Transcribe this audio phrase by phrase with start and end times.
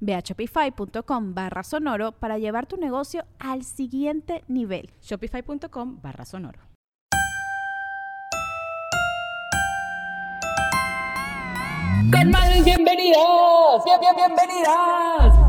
[0.00, 4.90] Ve a shopify.com barra sonoro para llevar tu negocio al siguiente nivel.
[5.00, 6.60] Shopify.com barra sonoro.
[12.10, 15.48] Con madres bienvenidas, bien, bien, bienvenidas.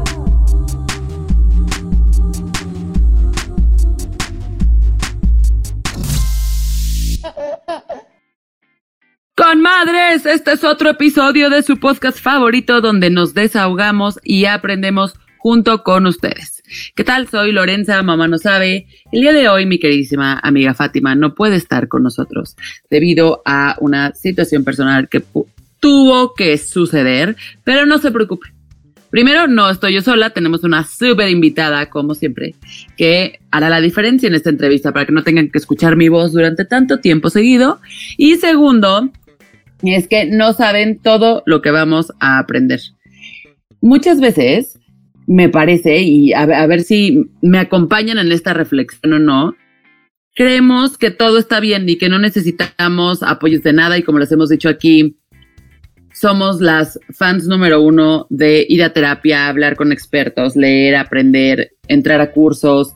[9.39, 15.13] Con madres, este es otro episodio de su podcast favorito donde nos desahogamos y aprendemos
[15.37, 16.61] junto con ustedes.
[16.93, 17.29] ¿Qué tal?
[17.29, 18.87] Soy Lorenza, mamá no sabe.
[19.13, 22.57] El día de hoy mi queridísima amiga Fátima no puede estar con nosotros
[22.89, 25.23] debido a una situación personal que
[25.79, 28.49] tuvo que suceder, pero no se preocupe.
[29.09, 32.53] Primero, no estoy yo sola, tenemos una súper invitada, como siempre,
[32.95, 36.31] que hará la diferencia en esta entrevista para que no tengan que escuchar mi voz
[36.31, 37.79] durante tanto tiempo seguido.
[38.17, 39.09] Y segundo,
[39.83, 42.81] es que no saben todo lo que vamos a aprender.
[43.81, 44.79] Muchas veces
[45.27, 49.55] me parece, y a, ver si me acompañan en esta reflexión o no,
[50.33, 54.31] creemos que todo está bien y que no necesitamos apoyos de nada y como les
[54.31, 55.17] hemos dicho aquí,
[56.19, 62.19] somos las fans número uno de ir a terapia, hablar con expertos, leer, aprender, entrar
[62.19, 62.93] a cursos,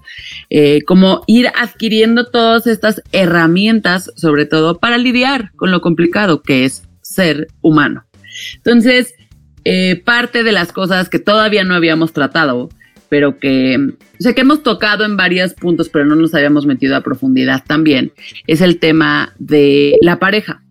[0.49, 6.65] eh, como ir adquiriendo todas estas herramientas, sobre todo para lidiar con lo complicado que
[6.65, 8.03] es ser humano.
[8.57, 9.13] Entonces,
[9.63, 12.67] eh, parte de las cosas que todavía no habíamos tratado,
[13.07, 13.77] pero que
[14.19, 18.11] sé que hemos tocado en varios puntos, pero no nos habíamos metido a profundidad también,
[18.47, 20.62] es el tema de la pareja.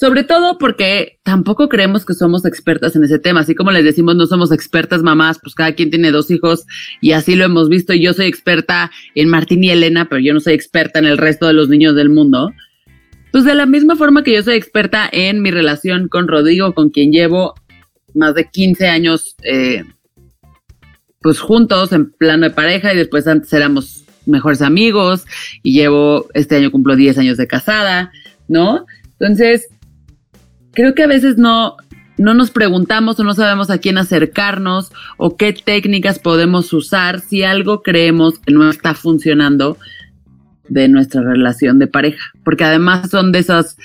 [0.00, 3.40] Sobre todo porque tampoco creemos que somos expertas en ese tema.
[3.40, 6.64] Así como les decimos, no somos expertas mamás, pues cada quien tiene dos hijos
[7.02, 7.92] y así lo hemos visto.
[7.92, 11.18] Y yo soy experta en Martín y Elena, pero yo no soy experta en el
[11.18, 12.50] resto de los niños del mundo.
[13.30, 16.88] Pues de la misma forma que yo soy experta en mi relación con Rodrigo, con
[16.88, 17.52] quien llevo
[18.14, 19.84] más de 15 años, eh,
[21.20, 25.26] pues juntos en plano de pareja y después antes éramos mejores amigos
[25.62, 28.12] y llevo, este año cumplo 10 años de casada,
[28.48, 28.86] ¿no?
[29.18, 29.68] Entonces,
[30.72, 31.76] creo que a veces no,
[32.18, 37.42] no nos preguntamos o no sabemos a quién acercarnos o qué técnicas podemos usar si
[37.42, 39.78] algo creemos que no está funcionando
[40.68, 43.76] de nuestra relación de pareja, porque además son de esos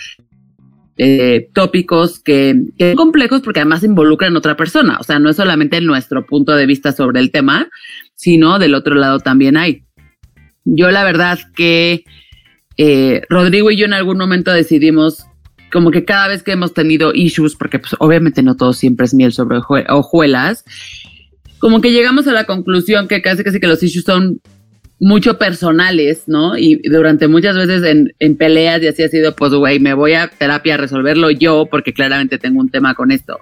[0.97, 5.35] eh, tópicos que, son complejos porque además involucran a otra persona, o sea, no es
[5.35, 7.69] solamente nuestro punto de vista sobre el tema,
[8.15, 9.83] sino del otro lado también hay.
[10.63, 12.03] Yo la verdad que
[12.77, 15.25] eh, Rodrigo y yo en algún momento decidimos
[15.75, 19.13] como que cada vez que hemos tenido issues, porque pues obviamente no todo siempre es
[19.13, 19.57] miel sobre
[19.89, 20.63] hojuelas,
[21.59, 24.39] como que llegamos a la conclusión que casi casi que los issues son
[25.01, 26.57] mucho personales, ¿no?
[26.57, 27.83] Y durante muchas veces
[28.17, 31.67] en, peleas y así ha sido, pues, güey, me voy a terapia a resolverlo yo
[31.69, 33.41] porque claramente tengo un tema con esto.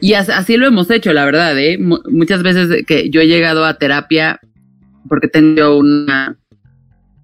[0.00, 1.78] Y así lo hemos hecho, la verdad, ¿eh?
[1.78, 4.40] muchas veces que yo he llegado a terapia
[5.08, 6.36] porque tengo una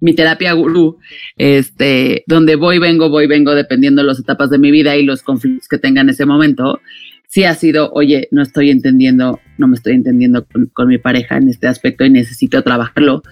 [0.05, 0.99] mi terapia gurú,
[1.35, 5.23] este, donde voy, vengo, voy, vengo, dependiendo de las etapas de mi vida y los
[5.23, 6.79] conflictos que tenga en ese momento,
[7.27, 11.49] sí ha sido, oye, no estoy entendiendo, no me estoy entendiendo con, mi pareja en
[11.49, 13.23] este aspecto y necesito trabajarlo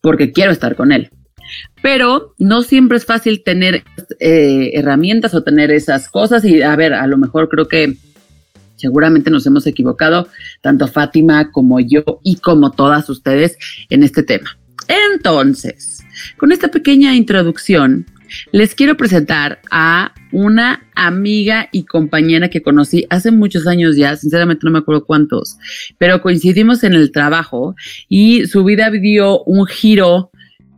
[0.00, 1.10] porque quiero estar con él.
[1.80, 3.84] Pero no siempre es fácil tener
[4.18, 7.94] eh, herramientas o tener esas cosas y a ver, a lo mejor creo que
[8.74, 10.26] seguramente nos hemos equivocado,
[10.60, 13.56] tanto Fátima como yo y como todas ustedes
[13.90, 14.59] en este tema.
[14.90, 16.04] Entonces,
[16.36, 18.06] con esta pequeña introducción,
[18.50, 24.62] les quiero presentar a una amiga y compañera que conocí hace muchos años ya, sinceramente
[24.64, 25.58] no me acuerdo cuántos,
[25.98, 27.76] pero coincidimos en el trabajo
[28.08, 30.30] y su vida dio un giro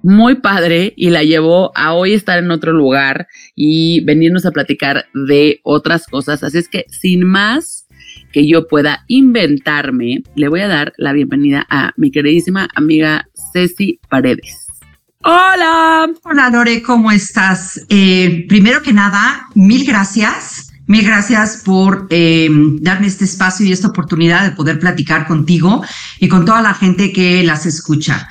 [0.03, 5.07] muy padre y la llevó a hoy estar en otro lugar y venirnos a platicar
[5.15, 6.43] de otras cosas.
[6.43, 7.87] Así es que sin más
[8.33, 14.01] que yo pueda inventarme, le voy a dar la bienvenida a mi queridísima amiga Ceci
[14.09, 14.67] Paredes.
[15.25, 16.09] Hola.
[16.25, 17.81] Hola Lore, ¿cómo estás?
[17.89, 20.73] Eh, primero que nada, mil gracias.
[20.89, 22.49] Mil gracias por eh,
[22.81, 25.85] darme este espacio y esta oportunidad de poder platicar contigo
[26.19, 28.29] y con toda la gente que las escucha.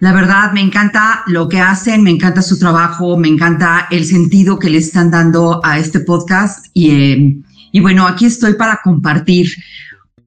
[0.00, 4.58] La verdad, me encanta lo que hacen, me encanta su trabajo, me encanta el sentido
[4.58, 7.36] que le están dando a este podcast y, eh,
[7.72, 9.48] y bueno, aquí estoy para compartir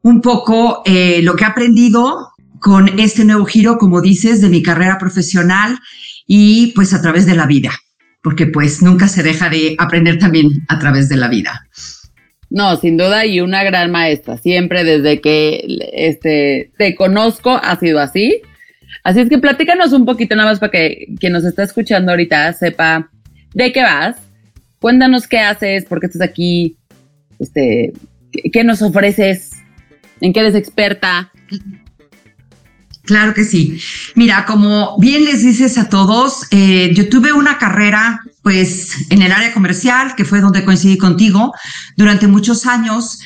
[0.03, 2.34] un poco lo que he aprendido
[2.65, 5.77] con este nuevo giro, como dices, de mi carrera profesional
[6.25, 7.69] y pues a través de la vida,
[8.23, 11.67] porque pues nunca se deja de aprender también a través de la vida.
[12.49, 15.63] No, sin duda y una gran maestra, siempre desde que
[15.93, 18.41] este, te conozco ha sido así.
[19.03, 22.51] Así es que platícanos un poquito nada más para que quien nos está escuchando ahorita
[22.53, 23.11] sepa
[23.53, 24.15] de qué vas.
[24.79, 26.77] Cuéntanos qué haces, por qué estás aquí,
[27.37, 27.93] este,
[28.51, 29.51] qué nos ofreces,
[30.19, 31.31] en qué eres experta.
[33.05, 33.79] Claro que sí.
[34.15, 39.31] Mira, como bien les dices a todos, eh, yo tuve una carrera pues en el
[39.31, 41.53] área comercial, que fue donde coincidí contigo
[41.97, 43.19] durante muchos años.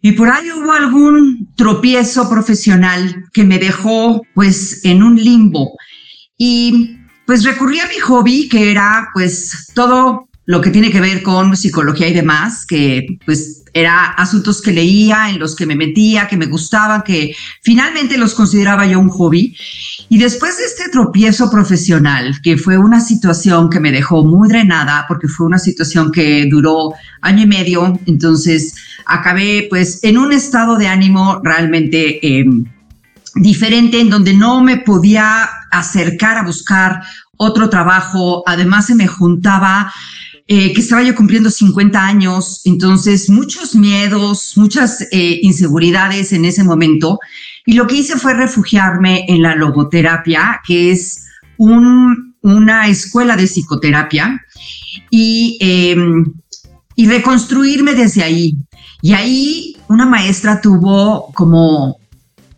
[0.00, 5.76] Y por ahí hubo algún tropiezo profesional que me dejó pues en un limbo.
[6.36, 6.96] Y
[7.26, 11.56] pues recurrí a mi hobby, que era pues todo lo que tiene que ver con
[11.56, 16.36] psicología y demás, que pues era asuntos que leía, en los que me metía, que
[16.36, 19.56] me gustaban, que finalmente los consideraba yo un hobby.
[20.08, 25.06] Y después de este tropiezo profesional, que fue una situación que me dejó muy drenada,
[25.08, 26.92] porque fue una situación que duró
[27.22, 28.74] año y medio, entonces
[29.06, 32.64] acabé pues en un estado de ánimo realmente em,
[33.36, 37.02] diferente, en donde no me podía acercar a buscar
[37.36, 39.92] otro trabajo, además se me juntaba
[40.54, 46.62] eh, que estaba yo cumpliendo 50 años, entonces muchos miedos, muchas eh, inseguridades en ese
[46.62, 47.18] momento.
[47.64, 51.24] Y lo que hice fue refugiarme en la logoterapia, que es
[51.56, 54.44] una escuela de psicoterapia,
[55.10, 56.34] y, em,
[56.96, 58.58] y reconstruirme desde ahí.
[59.00, 61.96] Y ahí una maestra tuvo como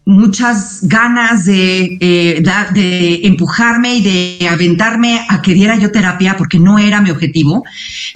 [0.06, 2.42] muchas ganas de, eh,
[2.74, 7.64] de, empujarme y de aventarme a que diera yo terapia porque no era mi objetivo.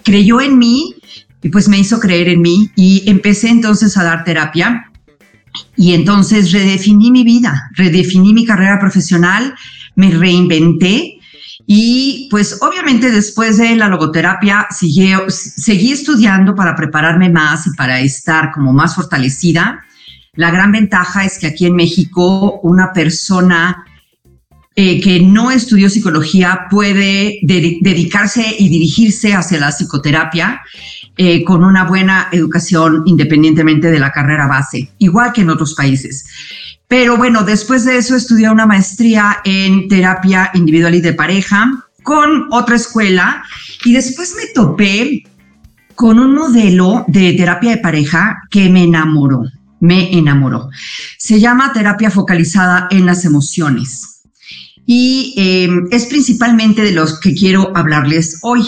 [0.02, 0.94] Creyó en mí
[1.42, 4.90] y pues me hizo creer en mí y empecé entonces a dar terapia
[5.76, 9.54] y entonces redefiní mi vida, redefiní mi carrera profesional,
[9.94, 11.18] me reinventé
[11.66, 18.00] y pues obviamente después de la logoterapia seguí, seguí estudiando para prepararme más y para
[18.00, 19.84] estar como más fortalecida
[20.34, 23.84] la gran ventaja es que aquí en México una persona
[24.80, 30.60] eh, que no estudió psicología puede dedicarse y dirigirse hacia la psicoterapia
[31.16, 36.26] eh, con una buena educación independientemente de la carrera base, igual que en otros países.
[36.86, 41.72] Pero bueno, después de eso estudié una maestría en terapia individual y de pareja
[42.04, 43.42] con otra escuela
[43.84, 45.24] y después me topé
[45.96, 49.42] con un modelo de terapia de pareja que me enamoró
[49.80, 50.70] me enamoró.
[51.18, 54.22] Se llama terapia focalizada en las emociones
[54.86, 58.62] y em, es principalmente de los que quiero hablarles hoy.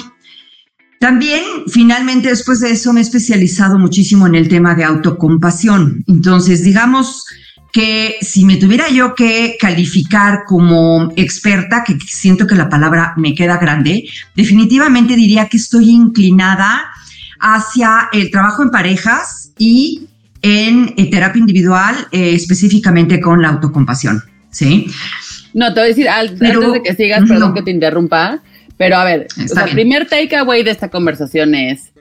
[1.01, 6.05] También, finalmente, después de eso, me he especializado muchísimo en el tema de autocompasión.
[6.07, 7.25] Entonces, digamos
[7.73, 13.35] que si me tuviera yo que calificar como experta, que siento que la palabra me
[13.35, 14.05] queda grande,
[14.37, 16.85] definitivamente diría que estoy inclinada
[17.39, 20.10] hacia el trabajo en parejas y
[20.43, 24.87] en, eh, terapia individual, eh, específicamente con la autocompasión, ¿sí?
[25.53, 28.41] No, te voy a decir, antes de que sigas, perdón que te interrumpa,
[28.77, 31.93] pero a ver, el primer takeaway de esta conversación es,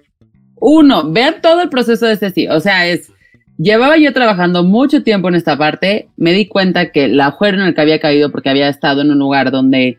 [0.56, 3.12] uno, vean todo el proceso de este sí, o sea, es,
[3.58, 7.68] llevaba yo trabajando mucho tiempo en esta parte, me di cuenta que la agujero en
[7.68, 9.98] el que había caído porque había estado en un lugar donde,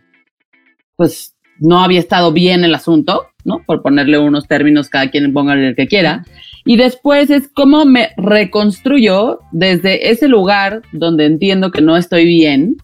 [0.96, 3.62] pues, no había estado bien el asunto, ¿no?
[3.66, 6.24] Por ponerle unos términos, cada quien ponga el que quiera.
[6.70, 12.76] Y después es cómo me reconstruyo desde ese lugar donde entiendo que no estoy bien,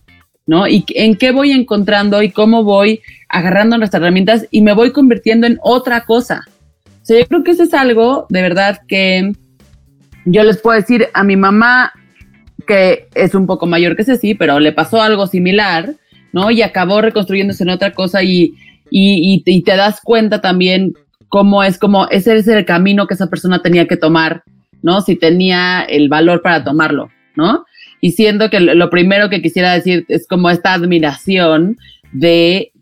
[0.45, 0.67] ¿no?
[0.67, 5.47] Y en qué voy encontrando y cómo voy agarrando nuestras herramientas y me voy convirtiendo
[5.47, 6.41] en otra cosa.
[6.85, 9.31] O sea, yo creo que eso es algo de verdad que
[10.25, 11.93] yo les puedo decir a mi mamá
[12.67, 15.95] que es un poco mayor que sí, pero le pasó algo similar,
[16.33, 16.51] ¿no?
[16.51, 18.53] Y acabó reconstruyéndose en otra cosa y,
[18.91, 20.93] y, y te das cuenta también
[21.29, 24.43] cómo es como ese es el camino que esa persona tenía que tomar,
[24.83, 25.01] ¿no?
[25.01, 27.65] Si tenía el valor para tomarlo, ¿no?
[28.01, 31.79] Y siendo que lo primero que quisiera decir es como esta admiración
[32.13, 32.73] de,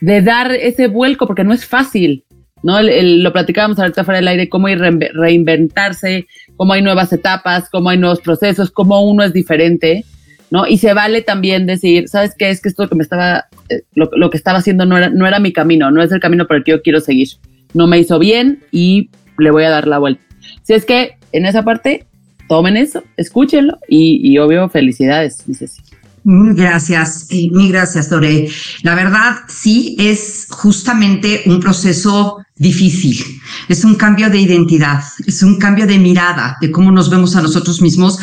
[0.00, 2.24] de dar ese vuelco, porque no es fácil,
[2.62, 2.80] ¿no?
[2.80, 6.26] lo platicábamos ahorita fuera del aire, cómo ir reinventarse,
[6.56, 10.04] cómo hay nuevas etapas, cómo hay nuevos procesos, cómo uno es diferente.
[10.50, 10.66] ¿no?
[10.66, 12.50] Y se vale también decir, ¿sabes qué?
[12.50, 15.26] Es que esto que me estaba, eh, lo, lo, que estaba haciendo no era, no
[15.26, 17.28] era mi camino, no es el camino por el que yo quiero seguir.
[17.74, 20.22] No me hizo bien y le voy a dar la vuelta.
[20.62, 22.06] Si es que en esa parte,
[22.48, 25.78] tomen eso, escúchenlo y, y obvio, felicidades, dices.
[26.24, 28.48] Mil gracias, eh, gracias, Dore.
[28.82, 33.24] La verdad, sí, es justamente un proceso difícil.
[33.68, 37.42] Es un cambio de identidad, es un cambio de mirada, de cómo nos vemos a
[37.42, 38.18] nosotros mismos.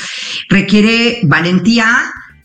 [0.48, 2.04] Requiere valentía,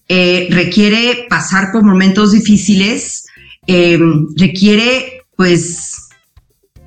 [0.08, 3.24] eh, requiere pasar por momentos difíciles,
[3.68, 3.98] eh,
[4.36, 6.03] requiere, pues,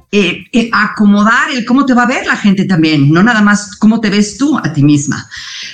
[0.09, 3.75] eh, eh, acomodar el cómo te va a ver la gente también, no nada más
[3.75, 5.27] cómo te ves tú a ti misma.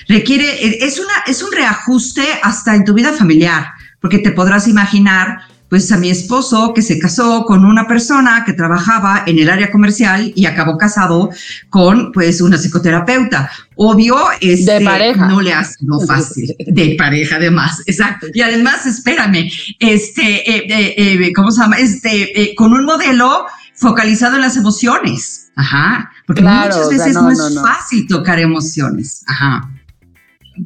[0.07, 3.67] Requiere, eh, es, una, es un reajuste hasta en tu vida familiar,
[4.01, 8.53] porque te podrás imaginar, pues a mi esposo que se casó con una persona que
[8.53, 11.29] trabajaba en el área comercial y acabó casado
[11.69, 13.51] con pues una psicoterapeuta.
[13.75, 15.27] Obvio, este, de pareja.
[15.27, 16.55] no le ha sido fácil.
[16.67, 18.27] De pareja, además, exacto.
[18.33, 19.49] Y además, espérame,
[19.79, 21.77] este, eh, eh, ¿cómo se llama?
[21.77, 23.45] Este, eh, con un modelo
[23.83, 25.51] focalizado en las emociones.
[25.55, 26.09] Ajá.
[26.25, 27.61] Porque Claro, muchas o sea, veces no, no, es no, no.
[27.61, 29.23] fácil tocar emociones.
[29.27, 29.69] Ajá.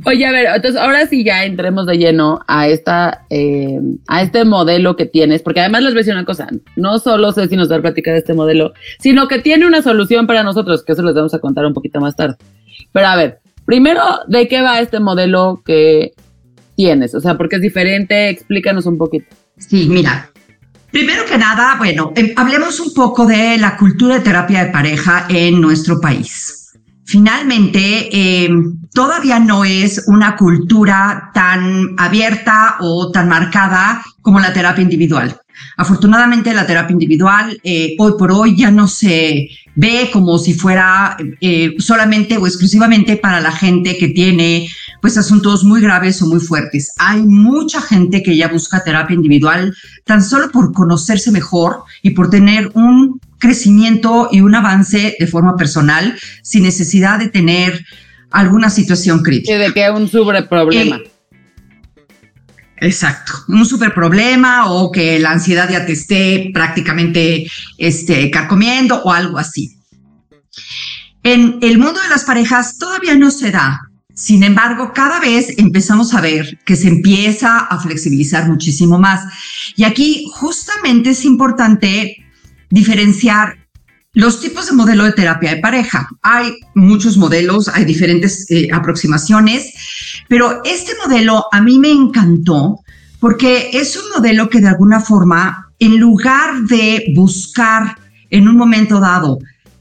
[0.04, 4.44] Oye, a ver, entonces ahora sí ya entremos de lleno a esta, eh, a este
[4.44, 7.56] modelo que tienes, porque además les voy a decir una cosa, no solo sé si
[7.56, 10.92] nos da a platicar de este modelo, sino que tiene una solución para nosotros, que
[10.92, 12.36] eso les vamos a contar un poquito más tarde.
[12.92, 16.12] Pero a ver, primero, ¿de qué va este modelo que
[16.76, 17.16] tienes?
[17.16, 19.28] O sea, porque es diferente, explícanos un poquito.
[19.58, 20.30] Sí, mira.
[20.98, 25.28] Primero que nada, bueno, eh, hablemos un poco de la cultura de terapia de pareja
[25.30, 26.72] en nuestro país.
[27.06, 28.50] Finalmente, eh,
[28.92, 35.40] todavía no es una cultura tan abierta o tan marcada como la terapia individual.
[35.78, 41.16] Afortunadamente, la terapia individual eh, hoy por hoy ya no se ve como si fuera
[41.40, 44.68] eh, solamente o exclusivamente para la gente que tiene
[45.08, 46.92] pues asuntos muy graves o muy fuertes.
[46.98, 49.74] Hay mucha gente que ya busca terapia individual
[50.04, 55.56] tan solo por conocerse mejor y por tener un crecimiento y un avance de forma
[55.56, 57.86] personal sin necesidad de tener
[58.32, 59.58] alguna situación Sí, crítica.
[59.58, 60.98] de que un sobreproblema.
[60.98, 61.12] Eh,
[62.82, 69.14] Exacto, un super problema o que la ansiedad ya te esté prácticamente este, carcomiendo o
[69.14, 69.80] algo así.
[71.24, 73.87] En el mundo de las parejas todavía no se da.
[74.18, 79.22] Sin embargo, cada vez empezamos a ver que se empieza a flexibilizar muchísimo más.
[79.76, 82.18] Y aquí justamente es importante
[82.72, 83.60] diferenciar
[84.14, 86.10] los tipos de modelo de terapia de pareja.
[86.24, 89.72] Hay muchos modelos, hay diferentes eh, aproximaciones,
[90.28, 92.80] pero este modelo a mí me encantó
[93.20, 97.96] porque es un modelo que de alguna forma, en lugar de buscar
[98.32, 99.38] en un momento dado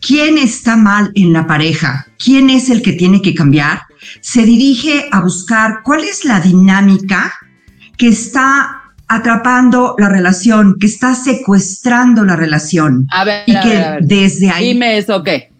[0.06, 3.85] quién está mal en la pareja, quién es el que tiene que cambiar,
[4.20, 7.32] se dirige a buscar cuál es la dinámica
[7.96, 13.68] que está atrapando la relación, que está secuestrando la relación A ver, y a que
[13.68, 14.02] ver, a ver.
[14.04, 15.52] desde ahí Dime eso, ¿qué?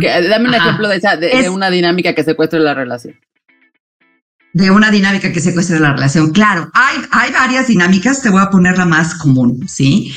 [0.00, 0.64] Que- Dame un Ajá.
[0.64, 3.14] ejemplo de, esa, de, de Es- una dinámica que secuestre la relación.
[4.54, 6.30] de una dinámica que secuestra la relación.
[6.30, 10.14] Claro, hay, hay varias dinámicas, te voy a poner la más común, ¿sí?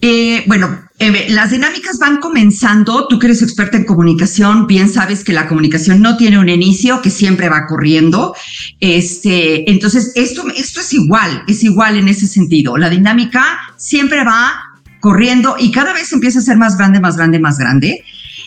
[0.00, 3.06] Eh, bueno, eh, las dinámicas van comenzando.
[3.06, 7.02] Tú que eres experta en comunicación, bien sabes que la comunicación no tiene un inicio,
[7.02, 8.34] que siempre va corriendo.
[8.80, 12.78] Este, entonces, esto, esto es igual, es igual en ese sentido.
[12.78, 14.54] La dinámica siempre va
[15.00, 18.02] corriendo y cada vez empieza a ser más grande, más grande, más grande.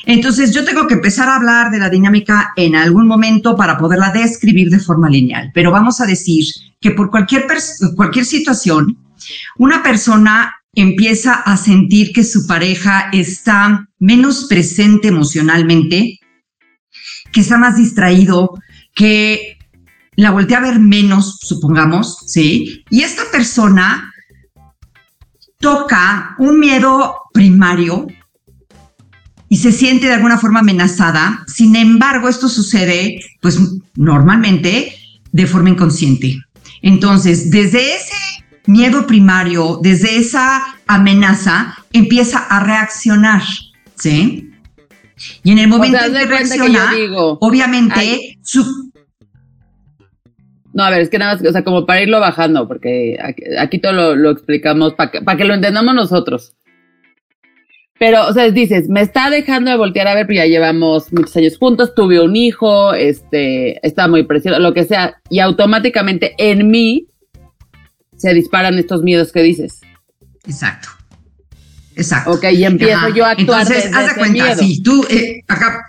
[0.06, 4.12] Entonces, yo tengo que empezar a hablar de la dinámica en algún momento para poderla
[4.12, 5.52] describir de forma lineal.
[5.54, 6.46] Pero vamos a decir
[6.82, 7.46] que por cualquier,
[7.96, 8.98] cualquier situación,
[9.58, 16.20] una persona empieza a sentir que su pareja está menos presente emocionalmente,
[17.32, 18.54] que está más distraído,
[18.94, 19.58] que
[20.16, 22.84] la voltea a ver menos, supongamos, ¿sí?
[22.90, 24.12] Y esta persona
[25.60, 28.08] toca un miedo primario
[29.50, 31.44] y se siente de alguna forma amenazada.
[31.48, 33.60] Sin embargo, esto sucede, pues
[33.96, 34.94] normalmente,
[35.32, 36.38] de forma inconsciente.
[36.82, 38.14] Entonces, desde ese
[38.66, 43.42] miedo primario, desde esa amenaza, empieza a reaccionar,
[43.96, 44.52] ¿sí?
[45.44, 48.92] Y en el O momento sea, haz en de que digo, obviamente, su,
[50.74, 53.44] no, a ver, es que nada más, o sea, como para irlo bajando, porque aquí,
[53.60, 56.54] aquí todo lo, lo explicamos para que, que lo entendamos nosotros.
[57.98, 61.36] Pero, o sea, dices, me está dejando de voltear a ver, pero ya llevamos muchos
[61.36, 66.72] años juntos, tuve un hijo, este, está muy precioso, lo que sea, y automáticamente en
[66.72, 67.08] mí
[68.20, 69.82] se disparan estos miedos que dices.
[70.46, 70.90] exacto.
[71.96, 72.32] Exacto.
[72.32, 73.10] Ok, y empiezo Ajá.
[73.10, 74.58] yo a actuar Entonces, desde haz de cuenta, miedo.
[74.60, 75.82] si tú, eh, acá,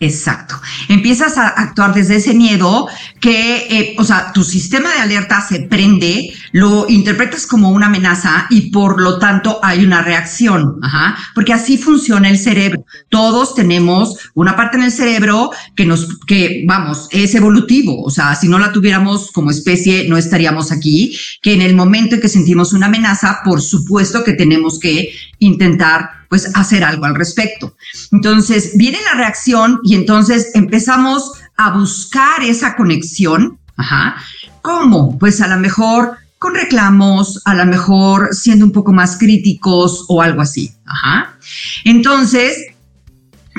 [0.00, 0.60] Exacto.
[0.88, 2.88] Empiezas a actuar desde ese miedo
[3.20, 8.46] que, eh, o sea, tu sistema de alerta se prende, lo interpretas como una amenaza
[8.50, 10.78] y por lo tanto hay una reacción.
[10.82, 11.16] Ajá.
[11.34, 12.84] Porque así funciona el cerebro.
[13.08, 18.02] Todos tenemos una parte en el cerebro que nos, que vamos, es evolutivo.
[18.02, 21.16] O sea, si no la tuviéramos como especie, no estaríamos aquí.
[21.40, 26.23] Que en el momento en que sentimos una amenaza, por supuesto que tenemos que intentar
[26.34, 27.76] pues hacer algo al respecto.
[28.10, 33.60] Entonces viene la reacción y entonces empezamos a buscar esa conexión.
[33.76, 34.16] Ajá.
[34.60, 35.16] ¿Cómo?
[35.16, 40.22] Pues a lo mejor con reclamos, a lo mejor siendo un poco más críticos o
[40.22, 40.72] algo así.
[40.84, 41.36] Ajá.
[41.84, 42.66] Entonces,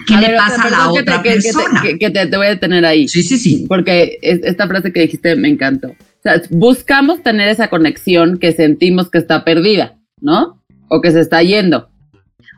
[0.06, 1.82] ¿qué le pasa a la otra persona?
[1.82, 3.08] Que, te, te, voy a detener ahí.
[3.08, 3.64] Sí, sí, sí.
[3.70, 5.92] Porque esta frase que dijiste me encantó.
[5.92, 10.62] O sea, buscamos tener esa conexión que sentimos que está perdida, ¿no?
[10.90, 11.88] O que se está yendo.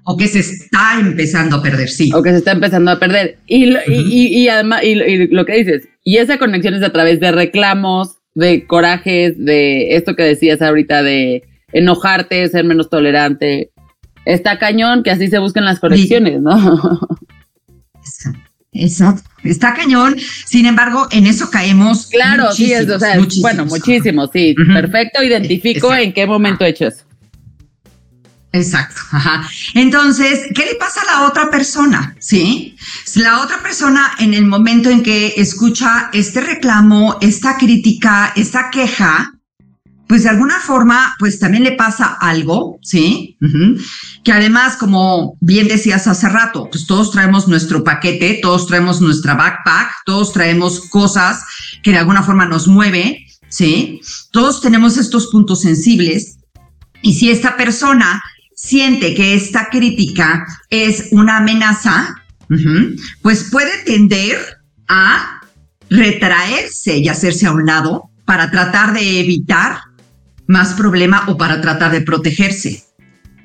[0.10, 2.12] O que se está empezando a perder, sí.
[2.14, 3.40] O que se está empezando a perder.
[3.46, 7.34] Y, y, y, además, y, lo que dices, y esa conexión es a través de
[7.34, 13.72] reclamos, de corajes, de esto que decías ahorita, de enojarte, ser menos tolerante.
[14.24, 16.56] Está cañón que así se buscan las conexiones, ¿no?
[18.72, 19.30] Exacto.
[19.44, 20.16] Está cañón.
[20.46, 22.08] Sin embargo, en eso caemos.
[22.08, 24.56] Claro, sí, es, o sea, bueno, muchísimo, sí.
[24.74, 27.07] Perfecto, identifico en qué momento he hecho eso.
[28.58, 29.02] Exacto.
[29.12, 29.48] Ajá.
[29.74, 32.16] Entonces, ¿qué le pasa a la otra persona?
[32.20, 32.76] Sí.
[33.16, 39.34] La otra persona en el momento en que escucha este reclamo, esta crítica, esta queja,
[40.08, 43.38] pues de alguna forma, pues también le pasa algo, ¿sí?
[44.24, 49.36] Que además, como bien decías hace rato, pues todos traemos nuestro paquete, todos traemos nuestra
[49.36, 51.44] backpack, todos traemos cosas
[51.84, 54.00] que de alguna forma nos mueve, ¿sí?
[54.32, 56.38] Todos tenemos estos puntos sensibles.
[57.02, 58.24] Y si esta persona
[58.58, 62.16] siente que esta crítica es una amenaza,
[63.22, 64.36] pues puede tender
[64.88, 65.42] a
[65.90, 69.78] retraerse y hacerse a un lado para tratar de evitar
[70.48, 72.84] más problema o para tratar de protegerse.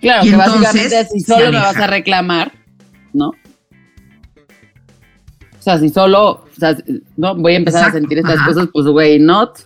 [0.00, 2.52] Claro, que básicamente si solo me vas a reclamar,
[3.13, 3.28] ¿no?
[3.28, 6.75] O sea, si solo, o sea,
[7.19, 9.58] no voy a empezar a sentir estas cosas, pues güey, not.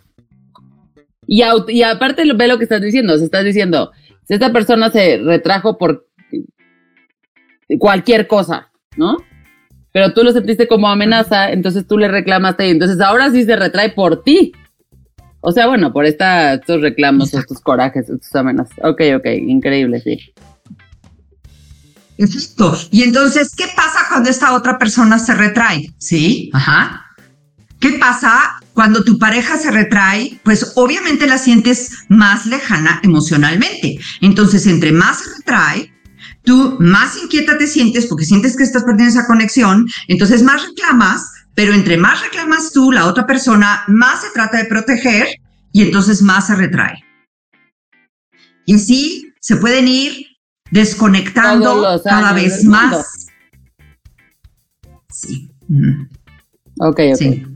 [1.29, 3.93] Y, y aparte ve lo que estás diciendo, o sea, estás diciendo,
[4.27, 6.09] si esta persona se retrajo por
[7.79, 9.17] cualquier cosa, ¿no?
[9.93, 13.57] Pero tú lo sentiste como amenaza, entonces tú le reclamaste y entonces ahora sí se
[13.57, 14.53] retrae por ti.
[15.41, 18.77] O sea, bueno, por esta, estos reclamos, estos corajes, estos amenazas.
[18.83, 20.19] Ok, ok, increíble, sí.
[22.19, 22.77] Exacto.
[22.91, 25.95] Y entonces, ¿qué pasa cuando esta otra persona se retrae?
[25.99, 27.07] Sí, ajá.
[27.79, 30.39] ¿Qué pasa cuando tu pareja se retrae?
[30.45, 33.99] Pues obviamente la sientes más lejana emocionalmente.
[34.21, 35.93] Entonces, entre más se retrae,
[36.43, 41.33] tú más inquieta te sientes porque sientes que estás perdiendo esa conexión, entonces más reclamas,
[41.55, 45.27] pero entre más reclamas tú, la otra persona más se trata de proteger
[45.73, 47.03] y entonces más se retrae.
[48.67, 50.27] Y así se pueden ir
[50.71, 53.29] desconectando cada vez más.
[55.11, 55.51] Sí.
[56.79, 57.17] Ok, ok.
[57.17, 57.56] Sí.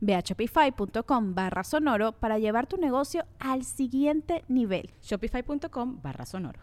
[0.00, 4.90] Ve a shopify.com barra sonoro para llevar tu negocio al siguiente nivel.
[5.02, 6.60] Shopify.com barra sonoro.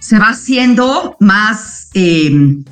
[0.00, 2.64] Se va haciendo más, em,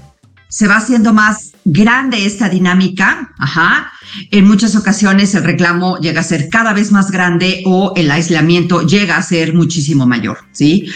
[0.49, 3.33] se va haciendo más grande esta dinámica.
[3.39, 3.91] Ajá.
[4.31, 8.83] En muchas ocasiones el reclamo llega a ser cada vez más grande o el aislamiento
[8.83, 10.39] llega a ser muchísimo mayor.
[10.53, 10.87] ¿sí?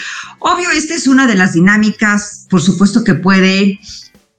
[0.40, 3.80] Obvio, esta es una de las dinámicas, por supuesto que puede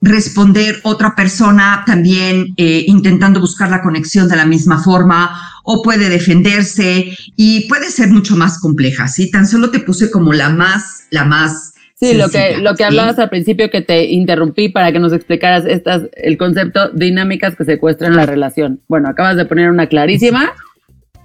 [0.02, 5.32] responder otra persona también eh, intentando buscar la conexión de la misma forma
[5.64, 9.32] o puede defenderse y puede ser mucho más compleja, ¿sí?
[9.32, 11.74] Tan solo te puse como la más, la más...
[11.96, 15.66] Sí, lo que, lo que hablabas al principio que te interrumpí para que nos explicaras
[15.66, 18.82] estas, el concepto dinámicas que secuestran la relación.
[18.88, 20.54] Bueno, acabas de poner una clarísima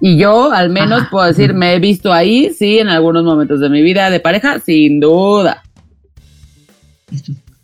[0.01, 3.69] Y yo, al menos, puedo decir, me he visto ahí, sí, en algunos momentos de
[3.69, 5.61] mi vida de pareja, sin duda.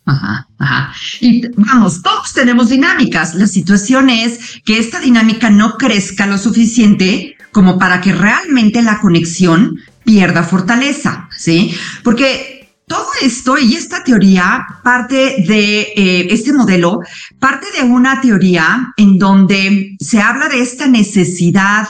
[0.10, 0.94] Ajá, ajá.
[1.22, 3.36] Y vamos, todos tenemos dinámicas.
[3.36, 9.00] La situación es que esta dinámica no crezca lo suficiente como para que realmente la
[9.00, 11.76] conexión pierda fortaleza, ¿sí?
[12.04, 17.02] Porque todo esto y esta teoría parte de eh, este modelo,
[17.40, 21.88] parte de una teoría en donde se habla de esta necesidad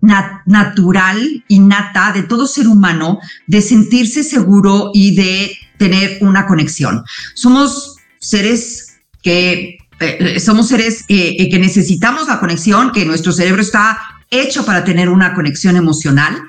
[0.00, 7.02] natural, innata de todo ser humano de sentirse seguro y de tener una conexión.
[7.34, 13.98] Somos seres que eh, somos seres eh, que necesitamos la conexión, que nuestro cerebro está
[14.30, 16.40] hecho para tener una conexión emocional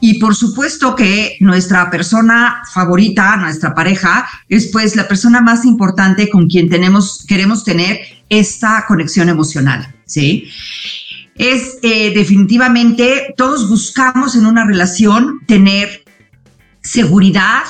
[0.00, 6.30] y por supuesto que nuestra persona favorita, nuestra pareja, es pues la persona más importante
[6.30, 10.48] con quien tenemos, queremos tener esta conexión emocional, ¿sí?
[11.34, 16.04] es eh, definitivamente, todos buscamos en una relación tener
[16.82, 17.64] seguridad,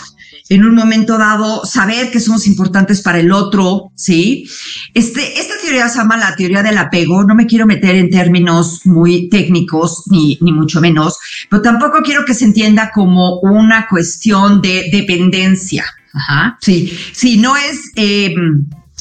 [0.49, 4.49] en un momento dado saber que somos importantes para el otro, ¿sí?
[4.95, 8.83] Este, esta teoría se llama la teoría del apego, no me quiero meter en términos
[8.85, 11.19] muy técnicos, ni, ni mucho menos,
[11.51, 15.85] pero tampoco quiero que se entienda como una cuestión de dependencia.
[16.13, 16.57] Ajá.
[16.61, 18.35] Sí, sí, no es, eh,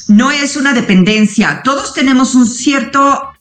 [0.10, 1.62] no es una dependencia.
[1.64, 3.36] Todos tenemos un cierto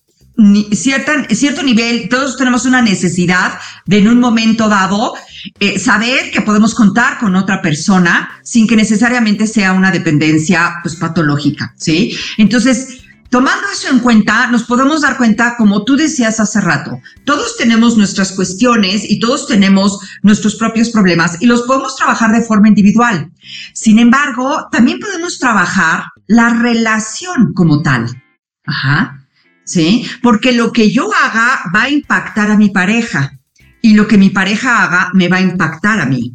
[0.73, 5.15] cierta, cierto nivel, todos tenemos una necesidad de en un momento dado
[5.61, 10.97] eh, saber que podemos contar con otra persona sin que necesariamente sea una dependencia pues,
[10.97, 12.17] patológica, ¿sí?
[12.39, 17.57] Entonces, tomando eso en cuenta, nos podemos dar cuenta, como tú decías hace rato, todos
[17.57, 22.69] tenemos nuestras cuestiones y todos tenemos nuestros propios problemas y los podemos trabajar de forma
[22.69, 23.31] individual.
[23.73, 28.23] Sin embargo, también podemos trabajar la relación como tal.
[28.67, 29.25] Ajá.
[29.65, 30.07] ¿sí?
[30.23, 33.39] Porque lo que yo haga va a impactar a mi pareja
[33.85, 36.33] y lo que mi pareja haga me va a impactar a mí,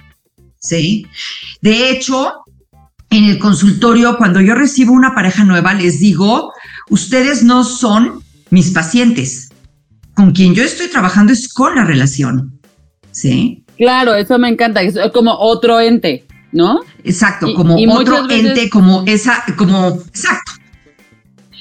[0.59, 1.07] ¿sí?
[1.63, 2.43] De hecho,
[3.09, 6.53] en el consultorio, cuando yo recibo una pareja nueva, les digo,
[6.91, 9.49] ustedes no son mis pacientes.
[10.13, 12.59] Con quien yo estoy trabajando es con la relación,
[13.09, 13.65] ¿sí?
[13.79, 16.81] Claro, eso me encanta, es como otro ente, ¿no?
[17.03, 20.51] Exacto, como otro ente, como esa, como, exacto,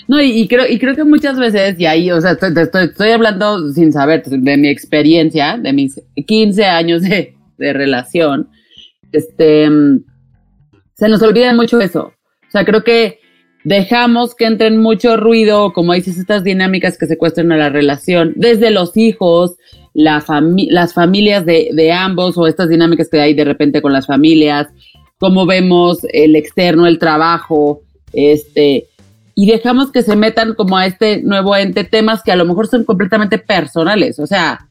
[0.09, 3.71] no, y, creo, y creo que muchas veces, y ahí, o sea, estoy, estoy, hablando
[3.75, 8.49] sin saber de mi experiencia, de mis 15 años de, de relación,
[9.12, 9.68] este,
[10.94, 12.14] se nos olvida mucho eso.
[12.49, 13.21] O sea, creo que
[13.64, 18.71] dejamos que entren mucho ruido, como dices, estas dinámicas que secuestran a la relación, desde
[18.71, 19.57] los hijos,
[19.92, 20.25] la
[20.71, 24.68] las familias de, de, ambos o estas dinámicas que hay de repente con las familias,
[25.18, 27.83] cómo vemos el externo, el trabajo,
[28.14, 28.87] este,
[29.40, 32.66] y dejamos que se metan como a este nuevo ente temas que a lo mejor
[32.66, 34.66] son completamente personales, o sea,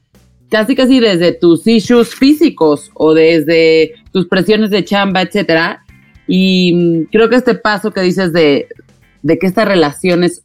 [0.50, 5.86] casi casi desde tus issues físicos o desde tus presiones de chamba, etcétera.
[6.28, 8.68] Y mm, creo que este paso que dices de,
[9.22, 10.44] de que esta relación es,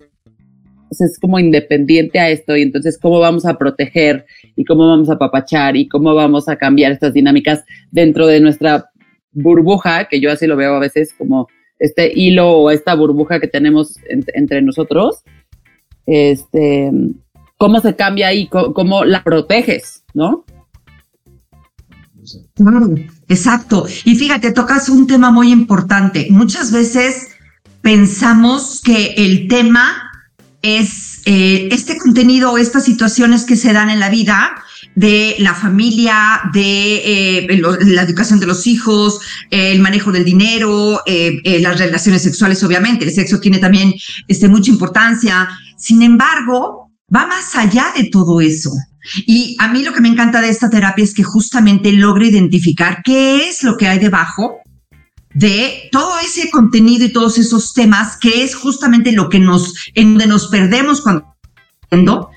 [0.93, 5.19] es como independiente a esto y entonces cómo vamos a proteger y cómo vamos a
[5.19, 8.89] papachar y cómo vamos a cambiar estas dinámicas dentro de nuestra
[9.33, 11.49] burbuja, que yo así lo veo a veces como
[11.83, 15.25] este hilo o esta burbuja que tenemos entre nosotros,
[16.07, 16.93] este,
[17.59, 20.45] cómo se cambia ahí, cómo, la proteges, ¿no?
[23.29, 23.87] Exacto.
[24.05, 26.29] Y fíjate, tocas un tema muy importante.
[26.31, 27.31] Muchas veces
[27.81, 30.09] pensamos que el tema
[30.63, 34.53] es eh, este contenido o estas situaciones que se dan en la vida
[34.95, 41.41] de la familia, de eh, la educación de los hijos, el manejo del dinero, eh,
[41.45, 43.05] eh, las relaciones sexuales, obviamente.
[43.05, 43.93] El sexo tiene también
[44.29, 45.49] este, mucha importancia.
[45.77, 48.71] Sin embargo, va más allá de todo eso.
[49.27, 53.03] Y a mí lo que me encanta de esta terapia es que justamente logra identificar
[53.03, 54.59] qué es lo que hay debajo
[55.35, 60.11] de todo ese contenido y todos esos temas, que es justamente lo que nos, en
[60.11, 62.31] donde nos perdemos cuando